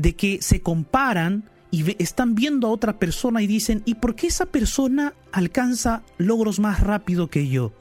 de 0.00 0.14
que 0.14 0.40
se 0.40 0.62
comparan 0.62 1.44
y 1.70 2.02
están 2.02 2.34
viendo 2.34 2.66
a 2.66 2.70
otra 2.70 2.98
persona 2.98 3.42
y 3.42 3.46
dicen, 3.46 3.82
¿y 3.84 3.96
por 3.96 4.14
qué 4.14 4.28
esa 4.28 4.46
persona 4.46 5.14
alcanza 5.30 6.02
logros 6.18 6.58
más 6.58 6.80
rápido 6.80 7.28
que 7.28 7.48
yo? 7.48 7.72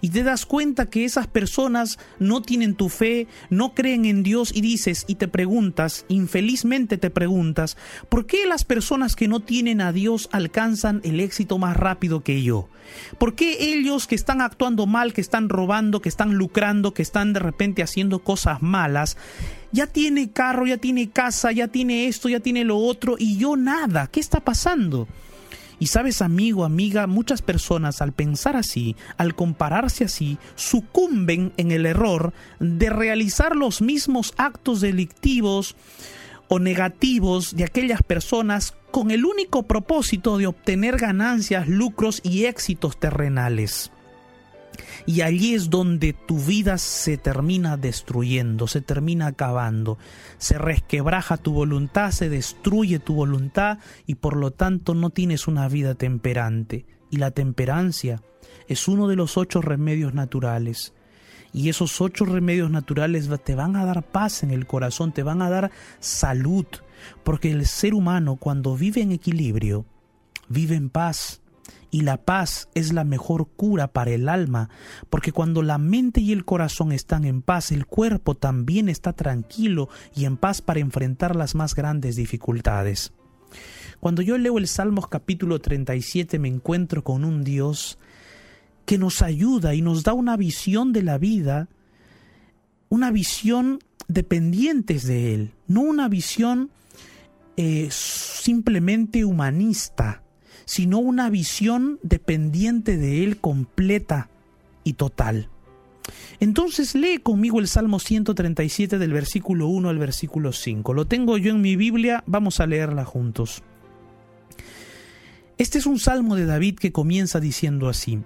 Y 0.00 0.10
te 0.10 0.22
das 0.22 0.46
cuenta 0.46 0.86
que 0.86 1.04
esas 1.04 1.26
personas 1.26 1.98
no 2.18 2.42
tienen 2.42 2.74
tu 2.74 2.88
fe, 2.88 3.26
no 3.50 3.74
creen 3.74 4.04
en 4.04 4.22
Dios 4.22 4.52
y 4.54 4.60
dices 4.60 5.04
y 5.06 5.16
te 5.16 5.28
preguntas, 5.28 6.04
infelizmente 6.08 6.98
te 6.98 7.10
preguntas, 7.10 7.76
¿por 8.08 8.26
qué 8.26 8.46
las 8.46 8.64
personas 8.64 9.16
que 9.16 9.28
no 9.28 9.40
tienen 9.40 9.80
a 9.80 9.92
Dios 9.92 10.28
alcanzan 10.32 11.00
el 11.04 11.20
éxito 11.20 11.58
más 11.58 11.76
rápido 11.76 12.22
que 12.22 12.42
yo? 12.42 12.68
¿Por 13.18 13.34
qué 13.34 13.74
ellos 13.74 14.06
que 14.06 14.14
están 14.14 14.40
actuando 14.40 14.86
mal, 14.86 15.12
que 15.12 15.20
están 15.20 15.48
robando, 15.48 16.02
que 16.02 16.08
están 16.08 16.34
lucrando, 16.34 16.94
que 16.94 17.02
están 17.02 17.32
de 17.32 17.40
repente 17.40 17.82
haciendo 17.82 18.18
cosas 18.20 18.62
malas, 18.62 19.16
ya 19.70 19.86
tiene 19.86 20.30
carro, 20.30 20.66
ya 20.66 20.76
tiene 20.76 21.10
casa, 21.10 21.52
ya 21.52 21.68
tiene 21.68 22.08
esto, 22.08 22.28
ya 22.28 22.40
tiene 22.40 22.64
lo 22.64 22.76
otro 22.78 23.16
y 23.18 23.38
yo 23.38 23.56
nada? 23.56 24.08
¿Qué 24.08 24.20
está 24.20 24.40
pasando? 24.40 25.08
Y 25.82 25.88
sabes, 25.88 26.22
amigo, 26.22 26.64
amiga, 26.64 27.08
muchas 27.08 27.42
personas 27.42 28.02
al 28.02 28.12
pensar 28.12 28.54
así, 28.54 28.94
al 29.16 29.34
compararse 29.34 30.04
así, 30.04 30.38
sucumben 30.54 31.52
en 31.56 31.72
el 31.72 31.86
error 31.86 32.32
de 32.60 32.88
realizar 32.88 33.56
los 33.56 33.82
mismos 33.82 34.32
actos 34.36 34.80
delictivos 34.80 35.74
o 36.46 36.60
negativos 36.60 37.56
de 37.56 37.64
aquellas 37.64 38.00
personas 38.04 38.76
con 38.92 39.10
el 39.10 39.24
único 39.24 39.64
propósito 39.64 40.38
de 40.38 40.46
obtener 40.46 40.98
ganancias, 40.98 41.66
lucros 41.66 42.20
y 42.22 42.44
éxitos 42.44 42.96
terrenales. 43.00 43.90
Y 45.06 45.22
allí 45.22 45.54
es 45.54 45.70
donde 45.70 46.12
tu 46.12 46.38
vida 46.38 46.78
se 46.78 47.16
termina 47.16 47.76
destruyendo, 47.76 48.66
se 48.66 48.80
termina 48.80 49.28
acabando, 49.28 49.98
se 50.38 50.58
resquebraja 50.58 51.36
tu 51.36 51.52
voluntad, 51.52 52.10
se 52.10 52.28
destruye 52.28 52.98
tu 52.98 53.14
voluntad 53.14 53.78
y 54.06 54.16
por 54.16 54.36
lo 54.36 54.52
tanto 54.52 54.94
no 54.94 55.10
tienes 55.10 55.48
una 55.48 55.68
vida 55.68 55.94
temperante. 55.94 56.86
Y 57.10 57.16
la 57.16 57.30
temperancia 57.30 58.22
es 58.68 58.88
uno 58.88 59.08
de 59.08 59.16
los 59.16 59.36
ocho 59.36 59.60
remedios 59.60 60.14
naturales. 60.14 60.94
Y 61.52 61.68
esos 61.68 62.00
ocho 62.00 62.24
remedios 62.24 62.70
naturales 62.70 63.28
te 63.44 63.54
van 63.54 63.76
a 63.76 63.84
dar 63.84 64.02
paz 64.02 64.42
en 64.42 64.50
el 64.50 64.66
corazón, 64.66 65.12
te 65.12 65.22
van 65.22 65.42
a 65.42 65.50
dar 65.50 65.70
salud, 66.00 66.64
porque 67.24 67.50
el 67.50 67.66
ser 67.66 67.92
humano 67.92 68.36
cuando 68.36 68.74
vive 68.74 69.02
en 69.02 69.12
equilibrio, 69.12 69.84
vive 70.48 70.76
en 70.76 70.88
paz. 70.88 71.41
Y 71.92 72.00
la 72.00 72.16
paz 72.16 72.70
es 72.74 72.94
la 72.94 73.04
mejor 73.04 73.48
cura 73.54 73.92
para 73.92 74.12
el 74.12 74.30
alma, 74.30 74.70
porque 75.10 75.30
cuando 75.30 75.60
la 75.60 75.76
mente 75.76 76.22
y 76.22 76.32
el 76.32 76.46
corazón 76.46 76.90
están 76.90 77.26
en 77.26 77.42
paz, 77.42 77.70
el 77.70 77.84
cuerpo 77.84 78.34
también 78.34 78.88
está 78.88 79.12
tranquilo 79.12 79.90
y 80.16 80.24
en 80.24 80.38
paz 80.38 80.62
para 80.62 80.80
enfrentar 80.80 81.36
las 81.36 81.54
más 81.54 81.74
grandes 81.74 82.16
dificultades. 82.16 83.12
Cuando 84.00 84.22
yo 84.22 84.38
leo 84.38 84.56
el 84.56 84.68
Salmos 84.68 85.06
capítulo 85.06 85.60
37 85.60 86.38
me 86.38 86.48
encuentro 86.48 87.04
con 87.04 87.26
un 87.26 87.44
Dios 87.44 87.98
que 88.86 88.96
nos 88.96 89.20
ayuda 89.20 89.74
y 89.74 89.82
nos 89.82 90.02
da 90.02 90.14
una 90.14 90.38
visión 90.38 90.94
de 90.94 91.02
la 91.02 91.18
vida, 91.18 91.68
una 92.88 93.10
visión 93.10 93.80
dependientes 94.08 95.06
de 95.06 95.34
Él, 95.34 95.52
no 95.66 95.82
una 95.82 96.08
visión 96.08 96.70
eh, 97.58 97.88
simplemente 97.90 99.26
humanista, 99.26 100.21
sino 100.64 100.98
una 100.98 101.30
visión 101.30 101.98
dependiente 102.02 102.96
de 102.96 103.24
Él 103.24 103.38
completa 103.38 104.28
y 104.84 104.94
total. 104.94 105.48
Entonces 106.40 106.94
lee 106.94 107.18
conmigo 107.18 107.60
el 107.60 107.68
Salmo 107.68 107.98
137 107.98 108.98
del 108.98 109.12
versículo 109.12 109.68
1 109.68 109.88
al 109.88 109.98
versículo 109.98 110.52
5. 110.52 110.94
Lo 110.94 111.06
tengo 111.06 111.38
yo 111.38 111.52
en 111.52 111.60
mi 111.60 111.76
Biblia, 111.76 112.24
vamos 112.26 112.60
a 112.60 112.66
leerla 112.66 113.04
juntos. 113.04 113.62
Este 115.58 115.78
es 115.78 115.86
un 115.86 116.00
salmo 116.00 116.34
de 116.34 116.46
David 116.46 116.76
que 116.76 116.92
comienza 116.92 117.38
diciendo 117.38 117.88
así, 117.88 118.20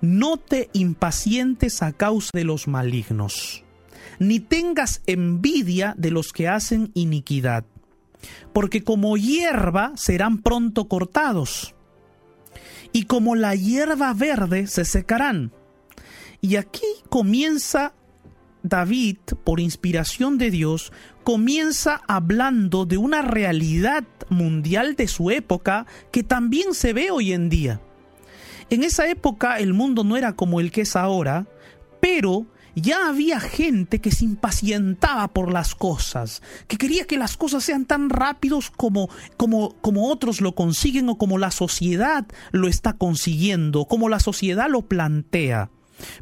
No 0.00 0.38
te 0.38 0.70
impacientes 0.72 1.82
a 1.82 1.92
causa 1.92 2.30
de 2.32 2.44
los 2.44 2.68
malignos, 2.68 3.64
ni 4.18 4.40
tengas 4.40 5.02
envidia 5.06 5.94
de 5.98 6.10
los 6.10 6.32
que 6.32 6.48
hacen 6.48 6.90
iniquidad, 6.94 7.64
porque 8.52 8.82
como 8.82 9.16
hierba 9.16 9.92
serán 9.96 10.38
pronto 10.38 10.88
cortados, 10.88 11.74
y 12.92 13.04
como 13.04 13.34
la 13.34 13.54
hierba 13.54 14.12
verde 14.14 14.66
se 14.66 14.84
secarán. 14.84 15.52
Y 16.40 16.56
aquí 16.56 16.86
comienza 17.08 17.94
David, 18.62 19.18
por 19.44 19.60
inspiración 19.60 20.38
de 20.38 20.50
Dios, 20.50 20.92
comienza 21.24 22.00
hablando 22.06 22.84
de 22.86 22.96
una 22.96 23.22
realidad 23.22 24.04
mundial 24.28 24.94
de 24.94 25.08
su 25.08 25.30
época 25.30 25.86
que 26.10 26.22
también 26.22 26.74
se 26.74 26.92
ve 26.92 27.10
hoy 27.10 27.32
en 27.32 27.48
día. 27.48 27.80
En 28.70 28.84
esa 28.84 29.08
época 29.08 29.58
el 29.58 29.74
mundo 29.74 30.04
no 30.04 30.16
era 30.16 30.34
como 30.34 30.60
el 30.60 30.70
que 30.70 30.82
es 30.82 30.96
ahora, 30.96 31.46
pero 32.00 32.46
ya 32.74 33.08
había 33.08 33.40
gente 33.40 34.00
que 34.00 34.10
se 34.10 34.24
impacientaba 34.24 35.28
por 35.28 35.52
las 35.52 35.74
cosas, 35.74 36.42
que 36.68 36.76
quería 36.76 37.06
que 37.06 37.18
las 37.18 37.36
cosas 37.36 37.64
sean 37.64 37.84
tan 37.84 38.10
rápidos 38.10 38.70
como, 38.70 39.08
como, 39.36 39.74
como 39.80 40.10
otros 40.10 40.40
lo 40.40 40.54
consiguen 40.54 41.08
o 41.08 41.18
como 41.18 41.38
la 41.38 41.50
sociedad 41.50 42.26
lo 42.50 42.68
está 42.68 42.94
consiguiendo, 42.94 43.84
como 43.84 44.08
la 44.08 44.20
sociedad 44.20 44.68
lo 44.68 44.82
plantea. 44.82 45.70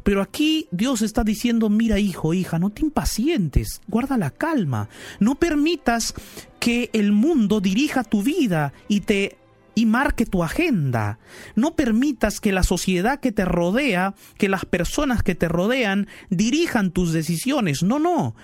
Pero 0.03 0.21
aquí 0.21 0.67
Dios 0.71 1.01
está 1.01 1.23
diciendo, 1.23 1.69
mira 1.69 1.99
hijo, 1.99 2.33
hija, 2.33 2.59
no 2.59 2.69
te 2.69 2.81
impacientes, 2.83 3.81
guarda 3.87 4.17
la 4.17 4.29
calma, 4.29 4.89
no 5.19 5.35
permitas 5.35 6.13
que 6.59 6.89
el 6.93 7.11
mundo 7.11 7.61
dirija 7.61 8.03
tu 8.03 8.21
vida 8.21 8.73
y 8.87 9.01
te 9.01 9.37
y 9.75 9.85
marque 9.85 10.25
tu 10.25 10.43
agenda. 10.43 11.19
No 11.55 11.75
permitas 11.75 12.39
que 12.39 12.51
la 12.51 12.63
sociedad 12.63 13.19
que 13.19 13.31
te 13.31 13.45
rodea, 13.45 14.15
que 14.37 14.49
las 14.49 14.65
personas 14.65 15.23
que 15.23 15.35
te 15.35 15.47
rodean 15.47 16.07
dirijan 16.29 16.91
tus 16.91 17.13
decisiones. 17.13 17.83
No, 17.83 17.99
no. 17.99 18.35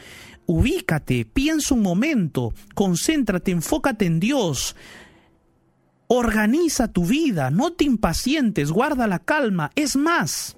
Ubícate, 0.46 1.26
piensa 1.26 1.74
un 1.74 1.82
momento, 1.82 2.54
concéntrate, 2.74 3.52
enfócate 3.52 4.06
en 4.06 4.20
Dios. 4.20 4.76
Organiza 6.08 6.88
tu 6.88 7.06
vida, 7.06 7.52
no 7.52 7.74
te 7.74 7.84
impacientes, 7.84 8.72
guarda 8.72 9.08
la 9.08 9.20
calma. 9.20 9.72
Es 9.76 9.98
más, 9.98 10.57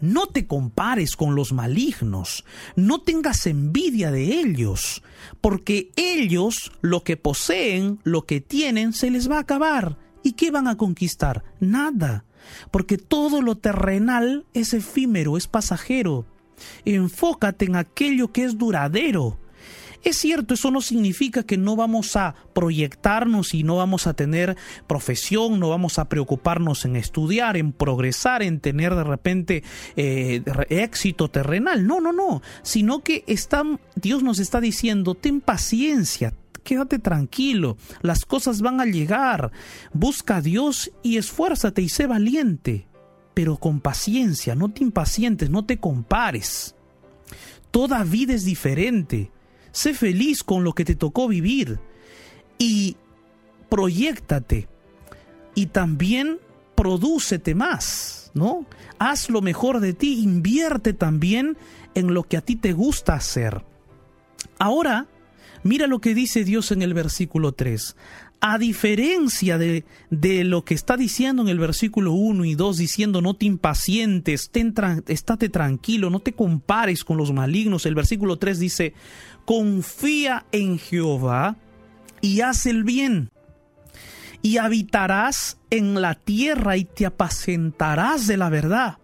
no 0.00 0.26
te 0.26 0.46
compares 0.46 1.16
con 1.16 1.34
los 1.34 1.52
malignos, 1.52 2.44
no 2.76 3.00
tengas 3.00 3.46
envidia 3.46 4.10
de 4.10 4.40
ellos, 4.40 5.02
porque 5.40 5.90
ellos 5.96 6.72
lo 6.80 7.02
que 7.04 7.16
poseen, 7.16 8.00
lo 8.04 8.26
que 8.26 8.40
tienen, 8.40 8.92
se 8.92 9.10
les 9.10 9.30
va 9.30 9.36
a 9.36 9.40
acabar. 9.40 9.98
¿Y 10.22 10.32
qué 10.32 10.50
van 10.50 10.68
a 10.68 10.76
conquistar? 10.76 11.44
Nada, 11.60 12.24
porque 12.70 12.98
todo 12.98 13.42
lo 13.42 13.56
terrenal 13.56 14.46
es 14.54 14.74
efímero, 14.74 15.36
es 15.36 15.46
pasajero. 15.46 16.26
Enfócate 16.84 17.64
en 17.64 17.76
aquello 17.76 18.32
que 18.32 18.44
es 18.44 18.58
duradero. 18.58 19.38
Es 20.02 20.16
cierto, 20.16 20.54
eso 20.54 20.70
no 20.70 20.80
significa 20.80 21.42
que 21.42 21.58
no 21.58 21.76
vamos 21.76 22.16
a 22.16 22.34
proyectarnos 22.54 23.52
y 23.52 23.64
no 23.64 23.76
vamos 23.76 24.06
a 24.06 24.14
tener 24.14 24.56
profesión, 24.86 25.60
no 25.60 25.68
vamos 25.68 25.98
a 25.98 26.08
preocuparnos 26.08 26.86
en 26.86 26.96
estudiar, 26.96 27.58
en 27.58 27.72
progresar, 27.72 28.42
en 28.42 28.60
tener 28.60 28.94
de 28.94 29.04
repente 29.04 29.62
eh, 29.96 30.42
éxito 30.70 31.28
terrenal. 31.28 31.86
No, 31.86 32.00
no, 32.00 32.12
no. 32.12 32.40
Sino 32.62 33.00
que 33.02 33.24
Dios 33.94 34.22
nos 34.22 34.38
está 34.38 34.60
diciendo, 34.60 35.14
ten 35.14 35.42
paciencia, 35.42 36.34
quédate 36.64 36.98
tranquilo, 36.98 37.76
las 38.00 38.24
cosas 38.24 38.62
van 38.62 38.80
a 38.80 38.86
llegar, 38.86 39.52
busca 39.92 40.36
a 40.36 40.42
Dios 40.42 40.90
y 41.02 41.18
esfuérzate 41.18 41.82
y 41.82 41.88
sé 41.90 42.06
valiente, 42.06 42.86
pero 43.34 43.58
con 43.58 43.80
paciencia, 43.80 44.54
no 44.54 44.70
te 44.70 44.82
impacientes, 44.82 45.50
no 45.50 45.66
te 45.66 45.78
compares. 45.78 46.74
Toda 47.70 48.02
vida 48.02 48.34
es 48.34 48.44
diferente. 48.44 49.30
Sé 49.72 49.94
feliz 49.94 50.42
con 50.42 50.64
lo 50.64 50.72
que 50.72 50.84
te 50.84 50.94
tocó 50.94 51.28
vivir 51.28 51.78
y 52.58 52.96
proyectate 53.68 54.68
y 55.54 55.66
también 55.66 56.38
prodúcete 56.74 57.54
más, 57.54 58.30
¿no? 58.34 58.66
Haz 58.98 59.30
lo 59.30 59.42
mejor 59.42 59.80
de 59.80 59.92
ti, 59.92 60.22
invierte 60.22 60.92
también 60.92 61.56
en 61.94 62.14
lo 62.14 62.24
que 62.24 62.36
a 62.36 62.40
ti 62.40 62.56
te 62.56 62.72
gusta 62.72 63.14
hacer. 63.14 63.64
Ahora, 64.58 65.06
mira 65.62 65.86
lo 65.86 66.00
que 66.00 66.14
dice 66.14 66.44
Dios 66.44 66.72
en 66.72 66.82
el 66.82 66.94
versículo 66.94 67.52
3 67.52 67.96
a 68.40 68.58
diferencia 68.58 69.58
de, 69.58 69.84
de, 70.08 70.44
lo 70.44 70.64
que 70.64 70.74
está 70.74 70.96
diciendo 70.96 71.42
en 71.42 71.48
el 71.48 71.58
versículo 71.58 72.12
1 72.12 72.46
y 72.46 72.54
2, 72.54 72.78
diciendo 72.78 73.20
no 73.20 73.34
te 73.34 73.46
impacientes, 73.46 74.50
ten, 74.50 74.74
estate 75.08 75.50
tranquilo, 75.50 76.08
no 76.08 76.20
te 76.20 76.32
compares 76.32 77.04
con 77.04 77.18
los 77.18 77.32
malignos, 77.32 77.84
el 77.84 77.94
versículo 77.94 78.38
3 78.38 78.58
dice, 78.58 78.94
confía 79.44 80.46
en 80.52 80.78
Jehová 80.78 81.56
y 82.22 82.40
haz 82.40 82.64
el 82.66 82.84
bien, 82.84 83.30
y 84.42 84.56
habitarás 84.56 85.58
en 85.68 86.00
la 86.00 86.14
tierra 86.14 86.78
y 86.78 86.84
te 86.84 87.04
apacentarás 87.04 88.26
de 88.26 88.36
la 88.38 88.48
verdad. 88.48 88.98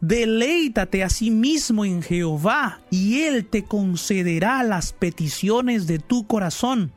Deleítate 0.00 1.04
a 1.04 1.08
sí 1.08 1.30
mismo 1.30 1.84
en 1.84 2.02
Jehová, 2.02 2.80
y 2.90 3.20
Él 3.20 3.46
te 3.46 3.64
concederá 3.64 4.62
las 4.62 4.92
peticiones 4.92 5.86
de 5.86 5.98
tu 5.98 6.26
corazón. 6.26 6.92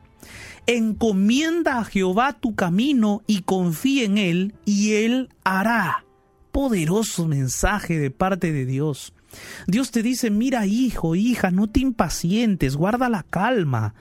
Encomienda 0.66 1.78
a 1.78 1.84
Jehová 1.84 2.32
tu 2.32 2.56
camino 2.56 3.22
y 3.26 3.42
confía 3.42 4.04
en 4.04 4.18
Él 4.18 4.54
y 4.64 4.94
Él 4.94 5.28
hará. 5.44 6.04
Poderoso 6.50 7.26
mensaje 7.26 7.98
de 7.98 8.10
parte 8.10 8.52
de 8.52 8.66
Dios. 8.66 9.12
Dios 9.66 9.90
te 9.90 10.02
dice, 10.02 10.30
mira 10.30 10.66
hijo, 10.66 11.14
hija, 11.14 11.50
no 11.50 11.68
te 11.68 11.80
impacientes, 11.80 12.76
guarda 12.76 13.08
la 13.08 13.22
calma. 13.22 13.94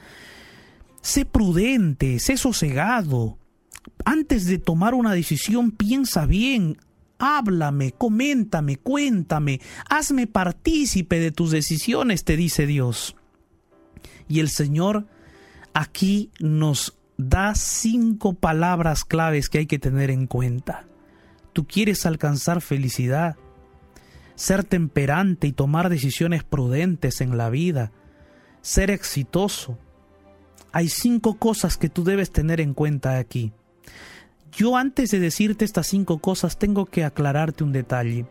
Sé 1.01 1.25
prudente, 1.25 2.19
sé 2.19 2.37
sosegado. 2.37 3.37
Antes 4.03 4.45
de 4.45 4.57
tomar 4.57 4.95
una 4.95 5.13
decisión, 5.13 5.71
piensa 5.71 6.25
bien, 6.25 6.77
háblame, 7.19 7.91
coméntame, 7.91 8.77
cuéntame, 8.77 9.61
hazme 9.89 10.25
partícipe 10.25 11.19
de 11.19 11.31
tus 11.31 11.51
decisiones, 11.51 12.23
te 12.23 12.37
dice 12.37 12.65
Dios. 12.65 13.15
Y 14.27 14.39
el 14.39 14.49
Señor 14.49 15.05
aquí 15.75 16.31
nos 16.39 16.97
da 17.17 17.53
cinco 17.53 18.33
palabras 18.33 19.03
claves 19.03 19.49
que 19.49 19.59
hay 19.59 19.65
que 19.67 19.77
tener 19.77 20.09
en 20.09 20.25
cuenta. 20.25 20.87
Tú 21.51 21.67
quieres 21.67 22.05
alcanzar 22.05 22.61
felicidad, 22.61 23.35
ser 24.35 24.63
temperante 24.63 25.47
y 25.47 25.51
tomar 25.51 25.89
decisiones 25.89 26.45
prudentes 26.45 27.19
en 27.19 27.37
la 27.37 27.49
vida, 27.49 27.91
ser 28.61 28.89
exitoso. 28.89 29.77
Hay 30.71 30.87
cinco 30.87 31.37
cosas 31.37 31.77
que 31.77 31.89
tú 31.89 32.05
debes 32.05 32.31
tener 32.31 32.61
en 32.61 32.73
cuenta 32.73 33.17
aquí. 33.17 33.51
Yo 34.53 34.77
antes 34.77 35.11
de 35.11 35.19
decirte 35.19 35.65
estas 35.65 35.87
cinco 35.87 36.19
cosas 36.19 36.57
tengo 36.57 36.85
que 36.85 37.03
aclararte 37.03 37.65
un 37.65 37.73
detalle, 37.73 38.25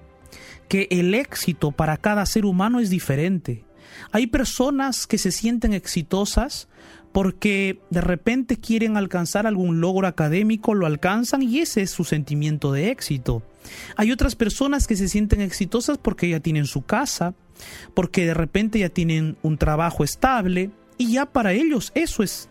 que 0.67 0.89
el 0.91 1.13
éxito 1.13 1.73
para 1.73 1.99
cada 1.99 2.25
ser 2.25 2.47
humano 2.47 2.81
es 2.81 2.89
diferente. 2.89 3.67
Hay 4.13 4.29
personas 4.29 5.07
que 5.07 5.19
se 5.19 5.31
sienten 5.31 5.75
exitosas 5.75 6.69
porque 7.15 7.79
de 7.91 8.01
repente 8.01 8.57
quieren 8.57 8.97
alcanzar 8.97 9.47
algún 9.47 9.81
logro 9.81 10.09
académico, 10.09 10.75
lo 10.75 10.85
alcanzan 10.85 11.45
y 11.45 11.61
ese 11.61 11.83
es 11.83 11.93
su 11.93 12.03
sentimiento 12.03 12.73
de 12.73 12.91
éxito. 12.91 13.41
Hay 13.95 14.11
otras 14.11 14.35
personas 14.35 14.89
que 14.89 14.97
se 14.97 15.07
sienten 15.09 15.41
exitosas 15.41 15.97
porque 15.97 16.29
ya 16.29 16.41
tienen 16.41 16.67
su 16.67 16.83
casa, 16.83 17.33
porque 17.95 18.27
de 18.27 18.35
repente 18.35 18.81
ya 18.81 18.89
tienen 18.89 19.37
un 19.43 19.59
trabajo 19.59 20.03
estable 20.03 20.73
y 20.99 21.13
ya 21.13 21.27
para 21.27 21.53
ellos 21.53 21.93
eso 21.95 22.25
es, 22.25 22.49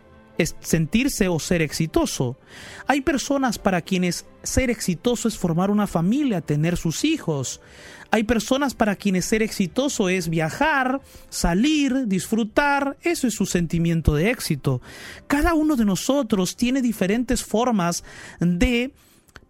sentirse 0.59 1.27
o 1.27 1.39
ser 1.39 1.61
exitoso. 1.61 2.37
Hay 2.87 3.01
personas 3.01 3.59
para 3.59 3.81
quienes 3.81 4.25
ser 4.41 4.69
exitoso 4.69 5.27
es 5.27 5.37
formar 5.37 5.71
una 5.71 5.87
familia, 5.87 6.41
tener 6.41 6.77
sus 6.77 7.03
hijos. 7.03 7.61
Hay 8.11 8.23
personas 8.23 8.75
para 8.75 8.95
quienes 8.95 9.25
ser 9.25 9.41
exitoso 9.41 10.09
es 10.09 10.29
viajar, 10.29 11.01
salir, 11.29 12.07
disfrutar, 12.07 12.97
eso 13.01 13.27
es 13.27 13.33
su 13.33 13.45
sentimiento 13.45 14.13
de 14.15 14.29
éxito. 14.29 14.81
Cada 15.27 15.53
uno 15.53 15.75
de 15.75 15.85
nosotros 15.85 16.55
tiene 16.55 16.81
diferentes 16.81 17.43
formas 17.43 18.03
de 18.39 18.93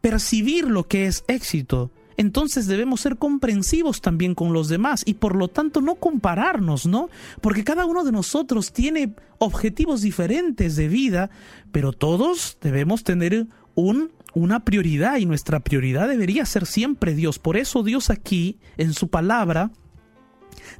percibir 0.01 0.65
lo 0.65 0.87
que 0.87 1.07
es 1.07 1.23
éxito. 1.27 1.91
Entonces 2.17 2.67
debemos 2.67 3.01
ser 3.01 3.17
comprensivos 3.17 4.01
también 4.01 4.35
con 4.35 4.53
los 4.53 4.69
demás 4.69 5.03
y 5.05 5.15
por 5.15 5.35
lo 5.35 5.47
tanto 5.47 5.81
no 5.81 5.95
compararnos, 5.95 6.85
¿no? 6.85 7.09
Porque 7.41 7.63
cada 7.63 7.85
uno 7.85 8.03
de 8.03 8.11
nosotros 8.11 8.71
tiene 8.73 9.13
objetivos 9.39 10.01
diferentes 10.01 10.75
de 10.75 10.87
vida, 10.87 11.29
pero 11.71 11.91
todos 11.91 12.57
debemos 12.61 13.03
tener 13.03 13.47
un, 13.75 14.11
una 14.33 14.63
prioridad 14.63 15.17
y 15.17 15.25
nuestra 15.25 15.59
prioridad 15.59 16.07
debería 16.07 16.45
ser 16.45 16.65
siempre 16.65 17.15
Dios. 17.15 17.39
Por 17.39 17.57
eso 17.57 17.83
Dios 17.83 18.09
aquí, 18.09 18.59
en 18.77 18.93
su 18.93 19.07
palabra, 19.07 19.71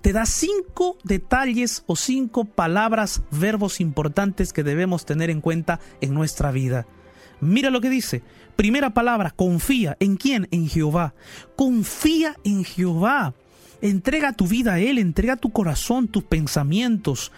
te 0.02 0.14
da 0.14 0.26
cinco 0.26 0.98
detalles 1.04 1.84
o 1.88 1.96
cinco 1.96 2.46
palabras, 2.46 3.22
verbos 3.32 3.80
importantes 3.80 4.54
que 4.54 4.64
debemos 4.64 5.06
tener 5.06 5.30
en 5.30 5.42
cuenta 5.42 5.80
en 6.02 6.14
nuestra 6.14 6.52
vida. 6.52 6.86
Mira 7.42 7.70
lo 7.70 7.82
que 7.82 7.90
dice. 7.90 8.24
Primera 8.56 8.94
palabra, 8.94 9.32
confía. 9.32 9.98
¿En 10.00 10.16
quién? 10.16 10.48
En 10.52 10.70
Jehová. 10.70 11.14
Confía 11.56 12.36
en 12.44 12.64
Jehová. 12.64 13.34
Entrega 13.82 14.32
tu 14.32 14.48
vida 14.48 14.76
a 14.76 14.80
Él, 14.80 14.98
entrega 14.98 15.36
tu 15.36 15.52
corazón, 15.52 16.08
tus 16.08 16.24
pensamientos, 16.24 17.34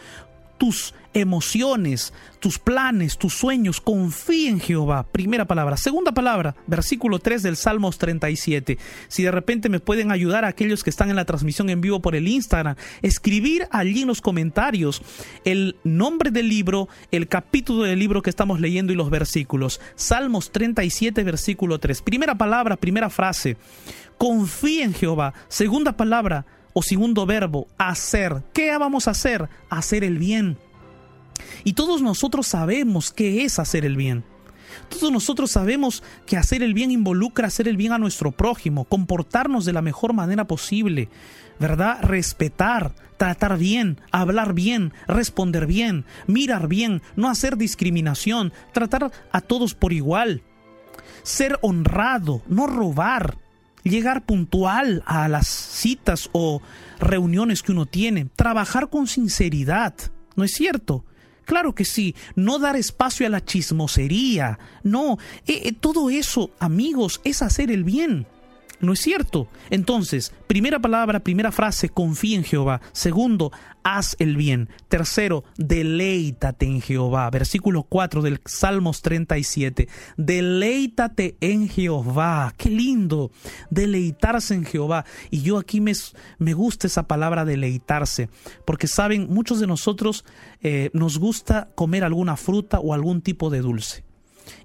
tus 0.57 0.93
emociones, 1.15 2.13
tus 2.39 2.59
planes, 2.59 3.17
tus 3.17 3.33
sueños. 3.33 3.81
Confía 3.81 4.49
en 4.49 4.59
Jehová. 4.59 5.03
Primera 5.11 5.45
palabra. 5.45 5.77
Segunda 5.77 6.11
palabra, 6.11 6.55
versículo 6.67 7.19
3 7.19 7.41
del 7.41 7.55
Salmos 7.55 7.97
37. 7.97 8.77
Si 9.07 9.23
de 9.23 9.31
repente 9.31 9.69
me 9.69 9.79
pueden 9.79 10.11
ayudar 10.11 10.45
a 10.45 10.49
aquellos 10.49 10.83
que 10.83 10.89
están 10.89 11.09
en 11.09 11.15
la 11.15 11.25
transmisión 11.25 11.69
en 11.69 11.81
vivo 11.81 12.01
por 12.01 12.15
el 12.15 12.27
Instagram, 12.27 12.75
escribir 13.01 13.67
allí 13.71 14.01
en 14.01 14.07
los 14.07 14.21
comentarios 14.21 15.01
el 15.45 15.77
nombre 15.83 16.31
del 16.31 16.49
libro, 16.49 16.89
el 17.11 17.27
capítulo 17.27 17.83
del 17.83 17.99
libro 17.99 18.21
que 18.21 18.29
estamos 18.29 18.59
leyendo 18.59 18.91
y 18.91 18.95
los 18.95 19.09
versículos. 19.09 19.79
Salmos 19.95 20.51
37, 20.51 21.23
versículo 21.23 21.79
3. 21.79 22.01
Primera 22.01 22.35
palabra, 22.35 22.75
primera 22.75 23.09
frase. 23.09 23.57
Confía 24.17 24.85
en 24.85 24.93
Jehová. 24.93 25.33
Segunda 25.47 25.97
palabra, 25.97 26.45
o 26.77 26.83
segundo 26.83 27.25
verbo, 27.25 27.67
hacer. 27.77 28.43
¿Qué 28.53 28.77
vamos 28.77 29.07
a 29.07 29.11
hacer? 29.11 29.47
Hacer 29.69 30.03
el 30.03 30.19
bien. 30.19 30.57
Y 31.63 31.71
todos 31.71 32.01
nosotros 32.01 32.47
sabemos 32.47 33.11
qué 33.13 33.45
es 33.45 33.59
hacer 33.59 33.85
el 33.85 33.95
bien. 33.95 34.25
Todos 34.89 35.09
nosotros 35.09 35.51
sabemos 35.51 36.03
que 36.25 36.35
hacer 36.35 36.61
el 36.61 36.73
bien 36.73 36.91
involucra 36.91 37.47
hacer 37.47 37.69
el 37.69 37.77
bien 37.77 37.93
a 37.93 37.97
nuestro 37.97 38.33
prójimo, 38.33 38.83
comportarnos 38.83 39.63
de 39.63 39.71
la 39.71 39.81
mejor 39.81 40.11
manera 40.11 40.47
posible, 40.47 41.07
¿verdad? 41.61 41.99
Respetar, 42.01 42.93
tratar 43.15 43.57
bien, 43.57 44.01
hablar 44.11 44.53
bien, 44.53 44.91
responder 45.07 45.67
bien, 45.67 46.03
mirar 46.27 46.67
bien, 46.67 47.01
no 47.15 47.29
hacer 47.29 47.55
discriminación, 47.55 48.51
tratar 48.73 49.13
a 49.31 49.39
todos 49.39 49.75
por 49.75 49.93
igual, 49.93 50.41
ser 51.23 51.57
honrado, 51.61 52.41
no 52.49 52.67
robar, 52.67 53.37
llegar 53.85 54.25
puntual 54.25 55.03
a 55.05 55.29
las 55.29 55.47
citas 55.47 56.29
o 56.33 56.61
reuniones 56.99 57.63
que 57.63 57.71
uno 57.71 57.85
tiene, 57.85 58.25
trabajar 58.35 58.89
con 58.89 59.07
sinceridad, 59.07 59.93
¿no 60.35 60.43
es 60.43 60.51
cierto? 60.51 61.05
Claro 61.45 61.75
que 61.75 61.85
sí, 61.85 62.15
no 62.35 62.57
dar 62.57 62.75
espacio 62.75 63.25
a 63.27 63.29
la 63.29 63.45
chismosería, 63.45 64.57
no, 64.83 65.19
eh, 65.45 65.61
eh, 65.65 65.73
todo 65.73 66.09
eso, 66.09 66.51
amigos, 66.59 67.21
es 67.23 67.41
hacer 67.41 67.71
el 67.71 67.83
bien. 67.83 68.27
¿No 68.85 68.93
es 68.93 68.99
cierto? 68.99 69.47
Entonces, 69.71 70.31
primera 70.47 70.79
palabra, 70.79 71.21
primera 71.21 71.51
frase, 71.51 71.89
confía 71.89 72.37
en 72.37 72.43
Jehová. 72.43 72.81
Segundo, 72.91 73.51
haz 73.83 74.15
el 74.19 74.37
bien. 74.37 74.69
Tercero, 74.89 75.43
deleítate 75.57 76.67
en 76.67 76.81
Jehová. 76.81 77.29
Versículo 77.31 77.83
4 77.83 78.21
del 78.21 78.39
Salmos 78.45 79.01
37. 79.01 79.87
Deleítate 80.17 81.35
en 81.41 81.67
Jehová. 81.67 82.53
Qué 82.57 82.69
lindo. 82.69 83.31
Deleitarse 83.71 84.53
en 84.53 84.65
Jehová. 84.65 85.05
Y 85.31 85.41
yo 85.41 85.57
aquí 85.57 85.81
me, 85.81 85.93
me 86.37 86.53
gusta 86.53 86.85
esa 86.85 87.07
palabra 87.07 87.43
deleitarse. 87.43 88.29
Porque 88.65 88.87
saben, 88.87 89.27
muchos 89.29 89.59
de 89.59 89.67
nosotros 89.67 90.25
eh, 90.61 90.91
nos 90.93 91.17
gusta 91.17 91.69
comer 91.73 92.03
alguna 92.03 92.37
fruta 92.37 92.79
o 92.79 92.93
algún 92.93 93.21
tipo 93.21 93.49
de 93.49 93.61
dulce. 93.61 94.03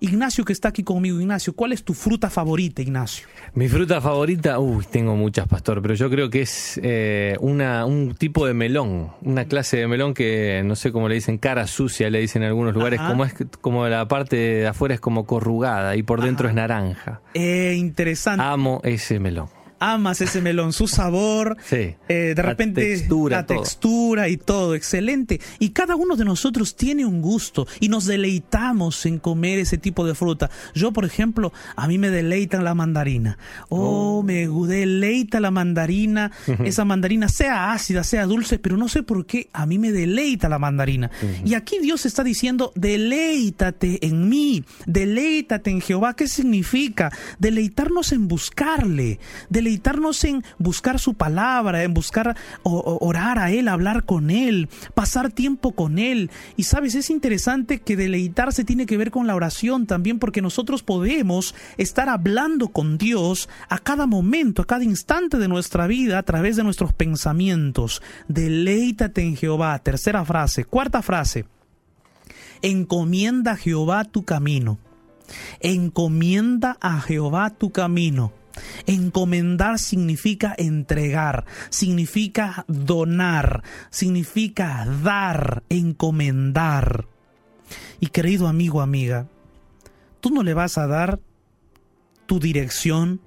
Ignacio 0.00 0.44
que 0.44 0.52
está 0.52 0.68
aquí 0.68 0.82
conmigo, 0.82 1.20
Ignacio, 1.20 1.54
¿cuál 1.54 1.72
es 1.72 1.82
tu 1.84 1.94
fruta 1.94 2.30
favorita, 2.30 2.82
Ignacio? 2.82 3.26
Mi 3.54 3.68
fruta 3.68 4.00
favorita, 4.00 4.58
uy, 4.58 4.84
tengo 4.90 5.16
muchas, 5.16 5.46
pastor, 5.48 5.82
pero 5.82 5.94
yo 5.94 6.10
creo 6.10 6.30
que 6.30 6.42
es 6.42 6.80
eh, 6.82 7.36
una, 7.40 7.84
un 7.86 8.14
tipo 8.14 8.46
de 8.46 8.54
melón, 8.54 9.10
una 9.22 9.44
clase 9.44 9.78
de 9.78 9.86
melón 9.88 10.14
que 10.14 10.62
no 10.64 10.76
sé 10.76 10.92
cómo 10.92 11.08
le 11.08 11.16
dicen, 11.16 11.38
cara 11.38 11.66
sucia, 11.66 12.10
le 12.10 12.20
dicen 12.20 12.42
en 12.42 12.48
algunos 12.48 12.74
lugares, 12.74 13.00
Ajá. 13.00 13.10
como 13.10 13.24
es 13.24 13.34
como 13.60 13.86
la 13.88 14.06
parte 14.08 14.36
de 14.36 14.66
afuera 14.66 14.94
es 14.94 15.00
como 15.00 15.26
corrugada 15.26 15.96
y 15.96 16.02
por 16.02 16.22
dentro 16.22 16.48
es 16.48 16.54
naranja. 16.54 17.20
Eh, 17.34 17.74
interesante. 17.76 18.42
Amo 18.44 18.80
ese 18.84 19.18
melón. 19.18 19.48
Amas 19.80 20.20
ese 20.20 20.40
melón, 20.42 20.72
su 20.74 20.86
sabor, 20.86 21.56
Sí. 21.64 21.94
eh, 22.08 22.34
de 22.34 22.34
La 22.36 22.42
repente 22.50 22.82
textura, 22.82 23.38
la 23.38 23.46
todo. 23.46 23.58
textura 23.62 24.28
y 24.28 24.36
todo, 24.36 24.74
excelente. 24.74 25.40
Y 25.58 25.70
cada 25.70 25.96
uno 25.96 26.16
de 26.16 26.24
nosotros 26.26 26.76
tiene 26.76 27.06
un 27.06 27.22
gusto 27.22 27.66
y 27.80 27.88
nos 27.88 28.04
deleitamos 28.04 29.06
en 29.06 29.18
comer 29.18 29.58
ese 29.58 29.78
tipo 29.78 30.06
de 30.06 30.14
fruta. 30.14 30.50
Yo, 30.74 30.92
por 30.92 31.04
ejemplo, 31.06 31.52
a 31.76 31.88
mí 31.88 31.96
me 31.98 32.10
deleita 32.10 32.60
la 32.60 32.74
mandarina. 32.74 33.38
Oh, 33.70 34.22
me 34.22 34.46
deleita 34.46 35.40
la 35.40 35.50
mandarina. 35.50 36.30
Esa 36.64 36.84
mandarina 36.84 37.28
sea 37.30 37.72
ácida, 37.72 38.04
sea 38.04 38.26
dulce, 38.26 38.58
pero 38.58 38.76
no 38.76 38.88
sé 38.88 39.02
por 39.02 39.24
qué 39.24 39.48
a 39.52 39.64
mí 39.64 39.78
me 39.78 39.92
deleita 39.92 40.48
la 40.50 40.58
mandarina. 40.58 41.10
Y 41.44 41.54
aquí 41.54 41.78
Dios 41.80 42.04
está 42.04 42.22
diciendo, 42.22 42.72
deleítate 42.74 44.06
en 44.06 44.28
mí, 44.28 44.64
deleítate 44.84 45.70
en 45.70 45.80
Jehová. 45.80 46.14
¿Qué 46.16 46.28
significa? 46.28 47.10
Deleitarnos 47.38 48.12
en 48.12 48.28
buscarle, 48.28 49.18
deleitarnos 49.48 49.69
en 50.24 50.44
buscar 50.58 50.98
su 50.98 51.14
palabra, 51.14 51.82
en 51.82 51.94
buscar 51.94 52.36
orar 52.62 53.38
a 53.38 53.50
Él, 53.50 53.68
hablar 53.68 54.04
con 54.04 54.30
Él, 54.30 54.68
pasar 54.94 55.30
tiempo 55.30 55.72
con 55.72 55.98
Él. 55.98 56.30
Y 56.56 56.64
sabes, 56.64 56.94
es 56.94 57.10
interesante 57.10 57.80
que 57.80 57.96
deleitarse 57.96 58.64
tiene 58.64 58.86
que 58.86 58.96
ver 58.96 59.10
con 59.10 59.26
la 59.26 59.34
oración 59.34 59.86
también, 59.86 60.18
porque 60.18 60.42
nosotros 60.42 60.82
podemos 60.82 61.54
estar 61.76 62.08
hablando 62.08 62.68
con 62.68 62.98
Dios 62.98 63.48
a 63.68 63.78
cada 63.78 64.06
momento, 64.06 64.62
a 64.62 64.66
cada 64.66 64.84
instante 64.84 65.38
de 65.38 65.48
nuestra 65.48 65.86
vida, 65.86 66.18
a 66.18 66.22
través 66.22 66.56
de 66.56 66.64
nuestros 66.64 66.92
pensamientos. 66.92 68.02
Deleítate 68.28 69.22
en 69.22 69.36
Jehová. 69.36 69.78
Tercera 69.78 70.24
frase. 70.24 70.64
Cuarta 70.64 71.02
frase. 71.02 71.46
Encomienda 72.62 73.52
a 73.52 73.56
Jehová 73.56 74.04
tu 74.04 74.24
camino. 74.24 74.78
Encomienda 75.60 76.76
a 76.80 77.00
Jehová 77.00 77.50
tu 77.50 77.70
camino. 77.70 78.32
Encomendar 78.86 79.78
significa 79.78 80.54
entregar, 80.56 81.44
significa 81.68 82.64
donar, 82.68 83.62
significa 83.90 84.86
dar, 85.02 85.62
encomendar. 85.68 87.06
Y 88.00 88.08
querido 88.08 88.48
amigo, 88.48 88.80
amiga, 88.80 89.28
tú 90.20 90.30
no 90.30 90.42
le 90.42 90.54
vas 90.54 90.78
a 90.78 90.86
dar 90.86 91.20
tu 92.26 92.40
dirección, 92.40 93.20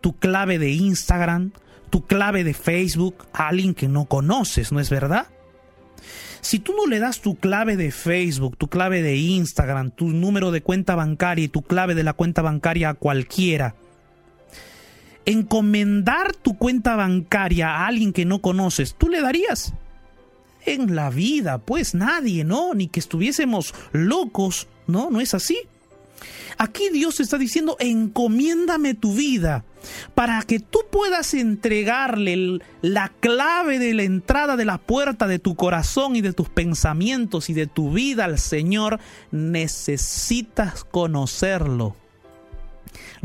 tu 0.00 0.16
clave 0.16 0.58
de 0.58 0.70
Instagram, 0.70 1.52
tu 1.90 2.06
clave 2.06 2.44
de 2.44 2.54
Facebook 2.54 3.26
a 3.32 3.48
alguien 3.48 3.74
que 3.74 3.88
no 3.88 4.04
conoces, 4.06 4.72
¿no 4.72 4.80
es 4.80 4.90
verdad? 4.90 5.28
Si 6.40 6.60
tú 6.60 6.74
no 6.76 6.86
le 6.86 7.00
das 7.00 7.22
tu 7.22 7.34
clave 7.36 7.76
de 7.76 7.90
Facebook, 7.90 8.56
tu 8.56 8.68
clave 8.68 9.02
de 9.02 9.16
Instagram, 9.16 9.90
tu 9.90 10.10
número 10.10 10.52
de 10.52 10.62
cuenta 10.62 10.94
bancaria 10.94 11.46
y 11.46 11.48
tu 11.48 11.62
clave 11.62 11.94
de 11.94 12.04
la 12.04 12.12
cuenta 12.12 12.42
bancaria 12.42 12.90
a 12.90 12.94
cualquiera, 12.94 13.74
encomendar 15.26 16.34
tu 16.34 16.56
cuenta 16.56 16.96
bancaria 16.96 17.68
a 17.68 17.86
alguien 17.86 18.12
que 18.12 18.24
no 18.24 18.40
conoces, 18.40 18.94
¿tú 18.94 19.08
le 19.08 19.20
darías? 19.20 19.74
En 20.64 20.96
la 20.96 21.10
vida, 21.10 21.58
pues 21.58 21.94
nadie, 21.94 22.44
¿no? 22.44 22.74
Ni 22.74 22.88
que 22.88 23.00
estuviésemos 23.00 23.74
locos, 23.92 24.66
¿no? 24.86 25.10
¿No 25.10 25.20
es 25.20 25.34
así? 25.34 25.58
Aquí 26.58 26.88
Dios 26.90 27.20
está 27.20 27.36
diciendo, 27.36 27.76
encomiéndame 27.78 28.94
tu 28.94 29.14
vida 29.14 29.64
para 30.14 30.42
que 30.42 30.58
tú 30.58 30.80
puedas 30.90 31.34
entregarle 31.34 32.60
la 32.80 33.12
clave 33.20 33.78
de 33.78 33.94
la 33.94 34.04
entrada 34.04 34.56
de 34.56 34.64
la 34.64 34.78
puerta 34.78 35.26
de 35.26 35.38
tu 35.38 35.54
corazón 35.54 36.16
y 36.16 36.22
de 36.22 36.32
tus 36.32 36.48
pensamientos 36.48 37.50
y 37.50 37.52
de 37.52 37.66
tu 37.66 37.92
vida 37.92 38.24
al 38.24 38.38
Señor. 38.38 38.98
Necesitas 39.30 40.84
conocerlo. 40.84 41.94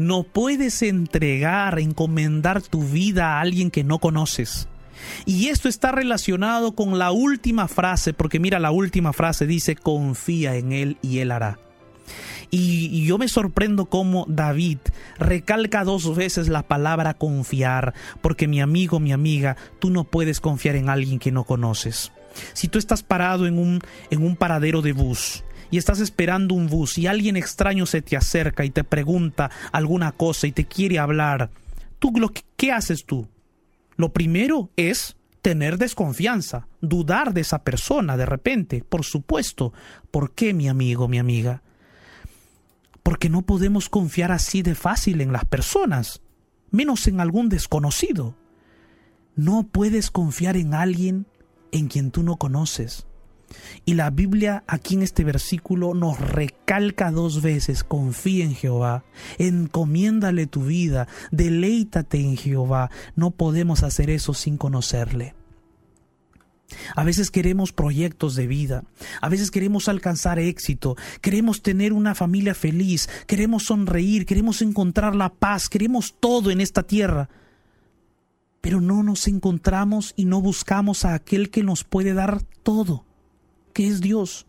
No 0.02 0.24
puedes 0.24 0.82
entregar, 0.82 1.78
encomendar 1.80 2.64
tu 2.64 2.82
vida 2.82 3.38
a 3.38 3.42
alguien 3.42 3.70
que 3.70 3.84
no 3.84 4.00
conoces. 4.00 4.68
Y 5.28 5.50
esto 5.50 5.70
está 5.70 5.92
relacionado 5.92 6.72
con 6.72 6.98
la 6.98 7.12
última 7.12 7.68
frase, 7.68 8.12
porque 8.12 8.40
mira, 8.40 8.58
la 8.58 8.72
última 8.72 9.14
frase 9.14 9.46
dice, 9.46 9.76
confía 9.76 10.56
en 10.56 10.72
Él 10.72 10.98
y 11.04 11.20
Él 11.20 11.32
hará. 11.32 11.60
Y, 12.50 13.06
yo 13.06 13.20
me 13.20 13.28
sorprendo 13.28 13.86
cómo 13.86 14.26
David 14.28 14.80
recalca 15.20 15.84
dos 15.84 16.16
veces 16.16 16.50
la 16.50 16.64
palabra 16.64 17.14
confiar, 17.14 17.94
porque 18.22 18.48
mi 18.48 18.60
amigo, 18.60 19.00
mi 19.00 19.12
amiga, 19.12 19.56
tú 19.78 19.92
no 19.92 20.04
puedes 20.04 20.42
confiar 20.42 20.78
en 20.78 20.90
alguien 20.90 21.20
que 21.20 21.32
no 21.32 21.44
conoces. 21.44 22.12
Si 22.54 22.68
tú 22.68 22.80
estás 22.80 23.04
parado 23.04 23.46
en 23.46 23.60
un, 23.60 23.82
en 24.10 24.24
un 24.24 24.36
paradero 24.36 24.82
de 24.82 24.94
bus 24.94 25.44
y 25.72 25.78
estás 25.78 26.00
esperando 26.00 26.54
un 26.54 26.68
bus 26.68 26.98
y 26.98 27.08
alguien 27.08 27.38
extraño 27.38 27.86
se 27.86 28.02
te 28.02 28.18
acerca 28.18 28.66
y 28.66 28.70
te 28.70 28.84
pregunta 28.84 29.50
alguna 29.72 30.12
cosa 30.12 30.46
y 30.46 30.52
te 30.52 30.66
quiere 30.66 31.00
hablar, 31.00 31.50
tú 31.98 32.14
¿qué 32.58 32.72
haces 32.72 33.06
tú? 33.06 33.28
Lo 33.96 34.14
primero 34.14 34.70
es 34.76 35.16
tener 35.42 35.78
desconfianza, 35.78 36.68
dudar 36.82 37.34
de 37.34 37.42
esa 37.42 37.64
persona 37.64 38.18
de 38.18 38.26
repente, 38.26 38.84
por 38.88 39.04
supuesto. 39.04 39.74
¿Por 40.12 40.34
qué, 40.34 40.54
mi 40.54 40.68
amigo, 40.68 41.08
mi 41.08 41.18
amiga? 41.18 41.64
Porque 43.04 43.30
no 43.30 43.42
podemos 43.42 43.90
confiar 43.90 44.32
así 44.32 44.62
de 44.62 44.76
fácil 44.76 45.22
en 45.22 45.32
las 45.32 45.46
personas, 45.46 46.22
menos 46.70 47.08
en 47.08 47.20
algún 47.20 47.50
desconocido. 47.50 48.36
No 49.36 49.64
puedes 49.64 50.12
confiar 50.12 50.58
en 50.58 50.74
alguien 50.74 51.26
en 51.72 51.88
quien 51.88 52.12
tú 52.12 52.22
no 52.22 52.38
conoces. 52.38 53.08
Y 53.86 53.96
la 53.96 54.10
Biblia 54.10 54.64
aquí 54.68 54.96
en 54.96 55.02
este 55.02 55.24
versículo 55.24 55.94
nos 55.94 56.20
recalca 56.20 57.12
dos 57.12 57.42
veces, 57.42 57.84
confía 57.84 58.46
en 58.46 58.56
Jehová, 58.56 59.04
encomiéndale 59.38 60.48
tu 60.48 60.66
vida, 60.66 61.08
deleítate 61.32 62.20
en 62.20 62.38
Jehová. 62.38 62.90
No 63.16 63.32
podemos 63.32 63.84
hacer 63.84 64.10
eso 64.10 64.34
sin 64.34 64.58
conocerle. 64.58 65.36
A 66.96 67.04
veces 67.04 67.32
queremos 67.32 67.74
proyectos 67.74 68.36
de 68.36 68.48
vida, 68.48 68.86
a 69.20 69.28
veces 69.28 69.52
queremos 69.52 69.90
alcanzar 69.90 70.40
éxito, 70.40 70.96
queremos 71.20 71.62
tener 71.62 71.92
una 71.92 72.16
familia 72.16 72.56
feliz, 72.56 73.10
queremos 73.28 73.66
sonreír, 73.66 74.26
queremos 74.26 74.62
encontrar 74.62 75.14
la 75.14 75.34
paz, 75.34 75.68
queremos 75.68 76.16
todo 76.18 76.50
en 76.50 76.62
esta 76.62 76.84
tierra. 76.84 77.30
Pero 78.62 78.80
no 78.80 79.04
nos 79.04 79.28
encontramos 79.28 80.14
y 80.16 80.26
no 80.26 80.40
buscamos 80.40 81.04
a 81.04 81.14
aquel 81.14 81.50
que 81.50 81.64
nos 81.64 81.84
puede 81.84 82.14
dar 82.14 82.42
todo 82.64 83.06
que 83.74 83.88
es 83.88 84.02
Dios. 84.02 84.46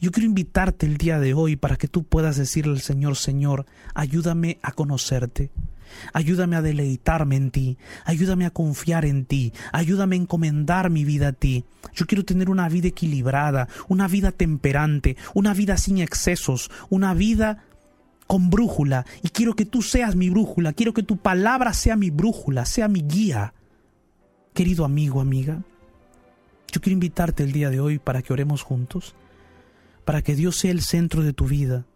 Yo 0.00 0.10
quiero 0.10 0.28
invitarte 0.28 0.86
el 0.86 0.96
día 0.96 1.18
de 1.18 1.34
hoy 1.34 1.56
para 1.56 1.76
que 1.76 1.88
tú 1.88 2.04
puedas 2.04 2.36
decirle 2.36 2.72
al 2.72 2.80
Señor, 2.80 3.16
Señor, 3.16 3.66
ayúdame 3.94 4.58
a 4.62 4.72
conocerte, 4.72 5.50
ayúdame 6.12 6.56
a 6.56 6.62
deleitarme 6.62 7.36
en 7.36 7.50
ti, 7.50 7.78
ayúdame 8.04 8.46
a 8.46 8.50
confiar 8.50 9.04
en 9.04 9.24
ti, 9.24 9.52
ayúdame 9.72 10.16
a 10.16 10.20
encomendar 10.20 10.90
mi 10.90 11.04
vida 11.04 11.28
a 11.28 11.32
ti. 11.32 11.64
Yo 11.94 12.06
quiero 12.06 12.24
tener 12.24 12.50
una 12.50 12.68
vida 12.68 12.88
equilibrada, 12.88 13.68
una 13.88 14.08
vida 14.08 14.32
temperante, 14.32 15.16
una 15.34 15.54
vida 15.54 15.76
sin 15.76 15.98
excesos, 15.98 16.70
una 16.90 17.14
vida 17.14 17.64
con 18.26 18.48
brújula, 18.48 19.04
y 19.22 19.28
quiero 19.28 19.54
que 19.54 19.66
tú 19.66 19.82
seas 19.82 20.16
mi 20.16 20.30
brújula, 20.30 20.72
quiero 20.72 20.94
que 20.94 21.02
tu 21.02 21.18
palabra 21.18 21.74
sea 21.74 21.94
mi 21.94 22.10
brújula, 22.10 22.64
sea 22.64 22.88
mi 22.88 23.02
guía. 23.02 23.52
Querido 24.54 24.84
amigo, 24.84 25.20
amiga, 25.20 25.62
yo 26.74 26.80
quiero 26.80 26.94
invitarte 26.94 27.44
el 27.44 27.52
día 27.52 27.70
de 27.70 27.78
hoy 27.78 28.00
para 28.00 28.20
que 28.20 28.32
oremos 28.32 28.62
juntos, 28.62 29.14
para 30.04 30.22
que 30.22 30.34
Dios 30.34 30.56
sea 30.56 30.72
el 30.72 30.82
centro 30.82 31.22
de 31.22 31.32
tu 31.32 31.46
vida, 31.46 31.86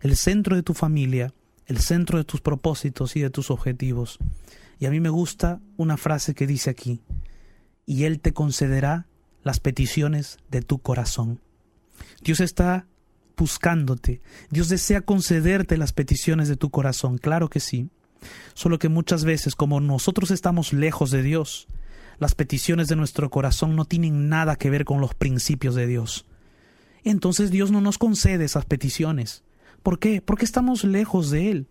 el 0.00 0.16
centro 0.16 0.56
de 0.56 0.62
tu 0.62 0.72
familia, 0.72 1.34
el 1.66 1.80
centro 1.80 2.16
de 2.16 2.24
tus 2.24 2.40
propósitos 2.40 3.14
y 3.14 3.20
de 3.20 3.28
tus 3.28 3.50
objetivos. 3.50 4.18
Y 4.78 4.86
a 4.86 4.90
mí 4.90 5.00
me 5.00 5.10
gusta 5.10 5.60
una 5.76 5.98
frase 5.98 6.32
que 6.32 6.46
dice 6.46 6.70
aquí, 6.70 7.02
y 7.84 8.04
Él 8.04 8.20
te 8.20 8.32
concederá 8.32 9.06
las 9.42 9.60
peticiones 9.60 10.38
de 10.50 10.62
tu 10.62 10.78
corazón. 10.78 11.42
Dios 12.22 12.40
está 12.40 12.86
buscándote, 13.36 14.22
Dios 14.48 14.70
desea 14.70 15.02
concederte 15.02 15.76
las 15.76 15.92
peticiones 15.92 16.48
de 16.48 16.56
tu 16.56 16.70
corazón, 16.70 17.18
claro 17.18 17.50
que 17.50 17.60
sí. 17.60 17.90
Solo 18.54 18.78
que 18.78 18.88
muchas 18.88 19.26
veces 19.26 19.54
como 19.54 19.78
nosotros 19.78 20.30
estamos 20.30 20.72
lejos 20.72 21.10
de 21.10 21.22
Dios, 21.22 21.68
las 22.20 22.34
peticiones 22.34 22.86
de 22.86 22.96
nuestro 22.96 23.30
corazón 23.30 23.74
no 23.74 23.86
tienen 23.86 24.28
nada 24.28 24.54
que 24.56 24.70
ver 24.70 24.84
con 24.84 25.00
los 25.00 25.14
principios 25.14 25.74
de 25.74 25.86
Dios. 25.86 26.26
Entonces 27.02 27.50
Dios 27.50 27.70
no 27.70 27.80
nos 27.80 27.98
concede 27.98 28.44
esas 28.44 28.66
peticiones. 28.66 29.42
¿Por 29.82 29.98
qué? 29.98 30.20
Porque 30.20 30.44
estamos 30.44 30.84
lejos 30.84 31.30
de 31.30 31.50
Él, 31.50 31.66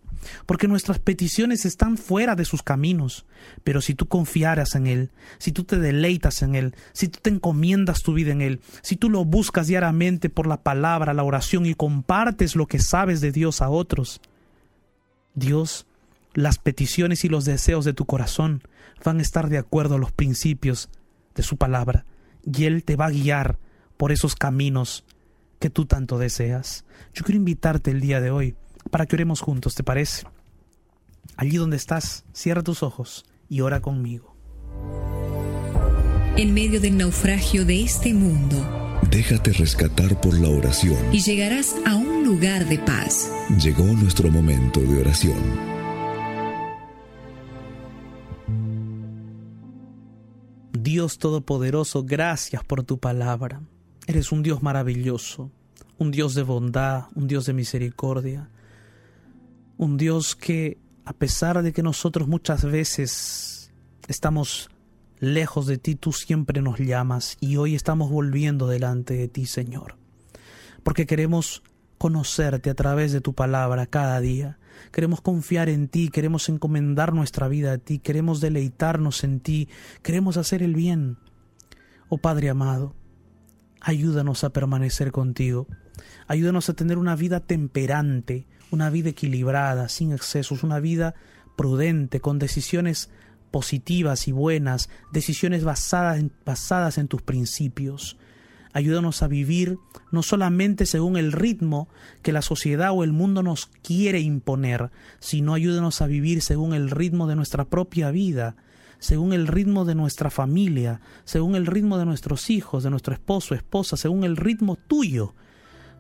porque 0.48 0.68
nuestras 0.68 0.98
peticiones 0.98 1.66
están 1.66 1.98
fuera 1.98 2.36
de 2.36 2.46
sus 2.46 2.64
caminos. 2.64 3.28
Pero 3.64 3.82
si 3.82 3.94
tú 3.94 4.08
confiaras 4.08 4.74
en 4.74 4.88
Él, 4.88 5.12
si 5.38 5.52
tú 5.52 5.64
te 5.64 5.78
deleitas 5.78 6.42
en 6.42 6.56
Él, 6.56 6.76
si 6.94 7.08
tú 7.10 7.20
te 7.22 7.30
encomiendas 7.30 8.02
tu 8.02 8.14
vida 8.14 8.32
en 8.32 8.42
Él, 8.42 8.62
si 8.82 8.96
tú 8.96 9.12
lo 9.12 9.26
buscas 9.26 9.68
diariamente 9.68 10.32
por 10.32 10.48
la 10.48 10.64
palabra, 10.64 11.14
la 11.14 11.24
oración 11.24 11.68
y 11.68 11.76
compartes 11.76 12.56
lo 12.56 12.66
que 12.66 12.80
sabes 12.80 13.22
de 13.22 13.32
Dios 13.32 13.62
a 13.62 13.70
otros, 13.70 14.20
Dios 15.36 15.86
las 16.34 16.58
peticiones 16.58 17.24
y 17.26 17.30
los 17.30 17.46
deseos 17.46 17.86
de 17.86 17.94
tu 17.94 18.06
corazón 18.06 18.62
van 19.04 19.20
a 19.20 19.22
estar 19.22 19.50
de 19.50 19.58
acuerdo 19.58 19.96
a 19.96 20.00
los 20.00 20.12
principios 20.12 20.90
de 21.36 21.44
su 21.44 21.58
palabra 21.58 22.06
y 22.46 22.66
Él 22.66 22.84
te 22.84 22.96
va 22.96 23.06
a 23.08 23.12
guiar 23.12 23.58
por 23.98 24.12
esos 24.12 24.36
caminos 24.36 25.04
que 25.60 25.70
tú 25.70 25.86
tanto 25.86 26.18
deseas. 26.18 26.86
Yo 27.14 27.24
quiero 27.24 27.38
invitarte 27.38 27.92
el 27.92 28.00
día 28.02 28.22
de 28.22 28.32
hoy 28.32 28.56
para 28.92 29.06
que 29.06 29.16
oremos 29.16 29.42
juntos, 29.42 29.76
¿te 29.76 29.84
parece? 29.84 30.26
Allí 31.36 31.58
donde 31.58 31.78
estás, 31.78 32.26
cierra 32.34 32.64
tus 32.64 32.84
ojos 32.84 33.26
y 33.50 33.62
ora 33.62 33.82
conmigo. 33.82 34.36
En 36.38 36.54
medio 36.54 36.80
del 36.80 36.98
naufragio 36.98 37.66
de 37.66 37.82
este 37.84 38.14
mundo, 38.14 38.76
Déjate 39.10 39.54
rescatar 39.54 40.20
por 40.22 40.38
la 40.38 40.50
oración. 40.50 40.98
y 41.12 41.22
llegarás 41.22 41.76
a 41.86 41.96
un 41.96 42.24
lugar 42.26 42.68
de 42.68 42.78
paz. 42.80 43.32
Llegó 43.62 43.84
nuestro 43.84 44.30
momento 44.30 44.80
de 44.82 45.02
oración. 45.02 45.69
Dios 50.72 51.18
Todopoderoso, 51.18 52.04
gracias 52.04 52.64
por 52.64 52.84
tu 52.84 53.00
palabra. 53.00 53.62
Eres 54.08 54.32
un 54.32 54.44
Dios 54.44 54.62
maravilloso, 54.62 55.52
un 55.98 56.12
Dios 56.12 56.36
de 56.36 56.44
bondad, 56.44 57.06
un 57.16 57.28
Dios 57.28 57.46
de 57.46 57.54
misericordia, 57.54 58.50
un 59.78 59.98
Dios 59.98 60.36
que, 60.36 60.78
a 61.06 61.14
pesar 61.14 61.62
de 61.64 61.74
que 61.74 61.84
nosotros 61.84 62.28
muchas 62.28 62.64
veces 62.64 63.72
estamos 64.08 64.70
lejos 65.20 65.68
de 65.68 65.78
ti, 65.78 65.96
tú 65.96 66.12
siempre 66.12 66.62
nos 66.62 66.80
llamas 66.80 67.38
y 67.40 67.58
hoy 67.58 67.76
estamos 67.76 68.10
volviendo 68.10 68.68
delante 68.68 69.16
de 69.16 69.28
ti, 69.28 69.46
Señor, 69.46 69.98
porque 70.84 71.06
queremos 71.06 71.64
conocerte 72.00 72.72
a 72.72 72.74
través 72.74 73.12
de 73.12 73.22
tu 73.22 73.36
palabra 73.36 73.86
cada 73.86 74.20
día. 74.20 74.58
Queremos 74.92 75.22
confiar 75.22 75.70
en 75.70 75.90
ti, 75.90 76.10
queremos 76.10 76.50
encomendar 76.50 77.14
nuestra 77.14 77.48
vida 77.48 77.74
a 77.74 77.78
ti, 77.78 78.00
queremos 78.00 78.42
deleitarnos 78.42 79.24
en 79.24 79.42
ti, 79.42 79.70
queremos 80.02 80.38
hacer 80.38 80.64
el 80.64 80.74
bien. 80.74 81.18
Oh 82.08 82.18
Padre 82.18 82.50
amado, 82.50 82.96
ayúdanos 83.82 84.44
a 84.44 84.50
permanecer 84.50 85.12
contigo, 85.12 85.68
ayúdanos 86.28 86.70
a 86.70 86.74
tener 86.74 86.98
una 86.98 87.16
vida 87.16 87.42
temperante, 87.42 88.48
una 88.72 88.90
vida 88.90 89.10
equilibrada, 89.10 89.90
sin 89.90 90.14
excesos, 90.14 90.64
una 90.64 90.80
vida 90.80 91.14
prudente, 91.58 92.22
con 92.22 92.40
decisiones 92.40 93.10
positivas 93.52 94.28
y 94.28 94.32
buenas, 94.32 94.90
decisiones 95.12 95.64
basadas 95.66 96.98
en, 96.98 97.08
tus 97.08 97.22
principios. 97.22 98.18
Ayúdanos 98.72 99.24
a 99.24 99.28
vivir 99.28 99.78
no 100.12 100.22
solamente 100.22 100.86
según 100.86 101.18
el 101.18 101.32
ritmo 101.32 101.88
que 102.22 102.32
la 102.32 102.42
sociedad 102.42 102.92
o 102.92 103.04
el 103.04 103.12
mundo 103.12 103.42
nos 103.42 103.68
quiere 103.82 104.20
imponer, 104.20 104.92
sino 105.20 105.54
ayúdanos 105.54 106.02
a 106.02 106.08
vivir 106.08 106.42
según 106.42 106.74
el 106.74 106.92
ritmo 106.92 107.28
de 107.28 107.36
nuestra 107.36 107.66
propia 107.66 108.12
vida, 108.12 108.56
según 109.00 109.34
el 109.34 109.48
ritmo 109.48 109.86
de 109.86 109.96
nuestra 109.96 110.30
familia, 110.30 111.02
según 111.24 111.56
el 111.56 111.66
ritmo 111.66 111.98
de 111.98 112.06
nuestros 112.06 112.50
hijos, 112.50 112.84
de 112.84 112.90
nuestro 112.92 113.14
esposo, 113.14 113.56
esposa, 113.56 113.98
según 113.98 114.24
el 114.24 114.38
ritmo 114.38 114.76
tuyo. 114.76 115.34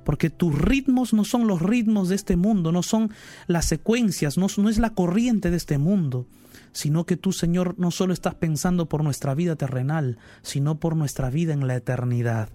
Porque 0.03 0.30
tus 0.30 0.55
ritmos 0.55 1.13
no 1.13 1.26
son 1.26 1.47
los 1.47 1.61
ritmos 1.61 2.09
de 2.09 2.15
este 2.15 2.36
mundo, 2.36 2.72
no 2.72 2.84
son 2.84 3.11
las 3.47 3.65
secuencias, 3.65 4.38
no, 4.38 4.47
no 4.57 4.70
es 4.70 4.78
la 4.78 4.91
corriente 4.91 5.49
de 5.49 5.57
este 5.57 5.78
mundo, 5.78 6.28
sino 6.72 7.05
que 7.05 7.17
tú, 7.17 7.32
Señor, 7.32 7.76
no 7.78 7.91
solo 7.91 8.13
estás 8.13 8.36
pensando 8.36 8.88
por 8.88 9.03
nuestra 9.03 9.36
vida 9.36 9.55
terrenal, 9.55 10.17
sino 10.41 10.80
por 10.80 10.95
nuestra 10.95 11.30
vida 11.30 11.53
en 11.53 11.67
la 11.67 11.76
eternidad. 11.76 12.49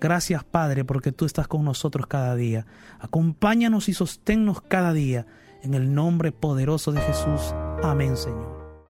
Gracias, 0.00 0.44
Padre, 0.44 0.84
porque 0.84 1.12
tú 1.12 1.26
estás 1.26 1.46
con 1.46 1.64
nosotros 1.64 2.06
cada 2.06 2.34
día. 2.34 2.66
Acompáñanos 2.98 3.88
y 3.88 3.94
sosténnos 3.94 4.62
cada 4.62 4.92
día. 4.92 5.26
En 5.62 5.74
el 5.74 5.94
nombre 5.94 6.32
poderoso 6.32 6.90
de 6.90 7.02
Jesús. 7.02 7.54
Amén, 7.82 8.16
Señor. 8.16 8.59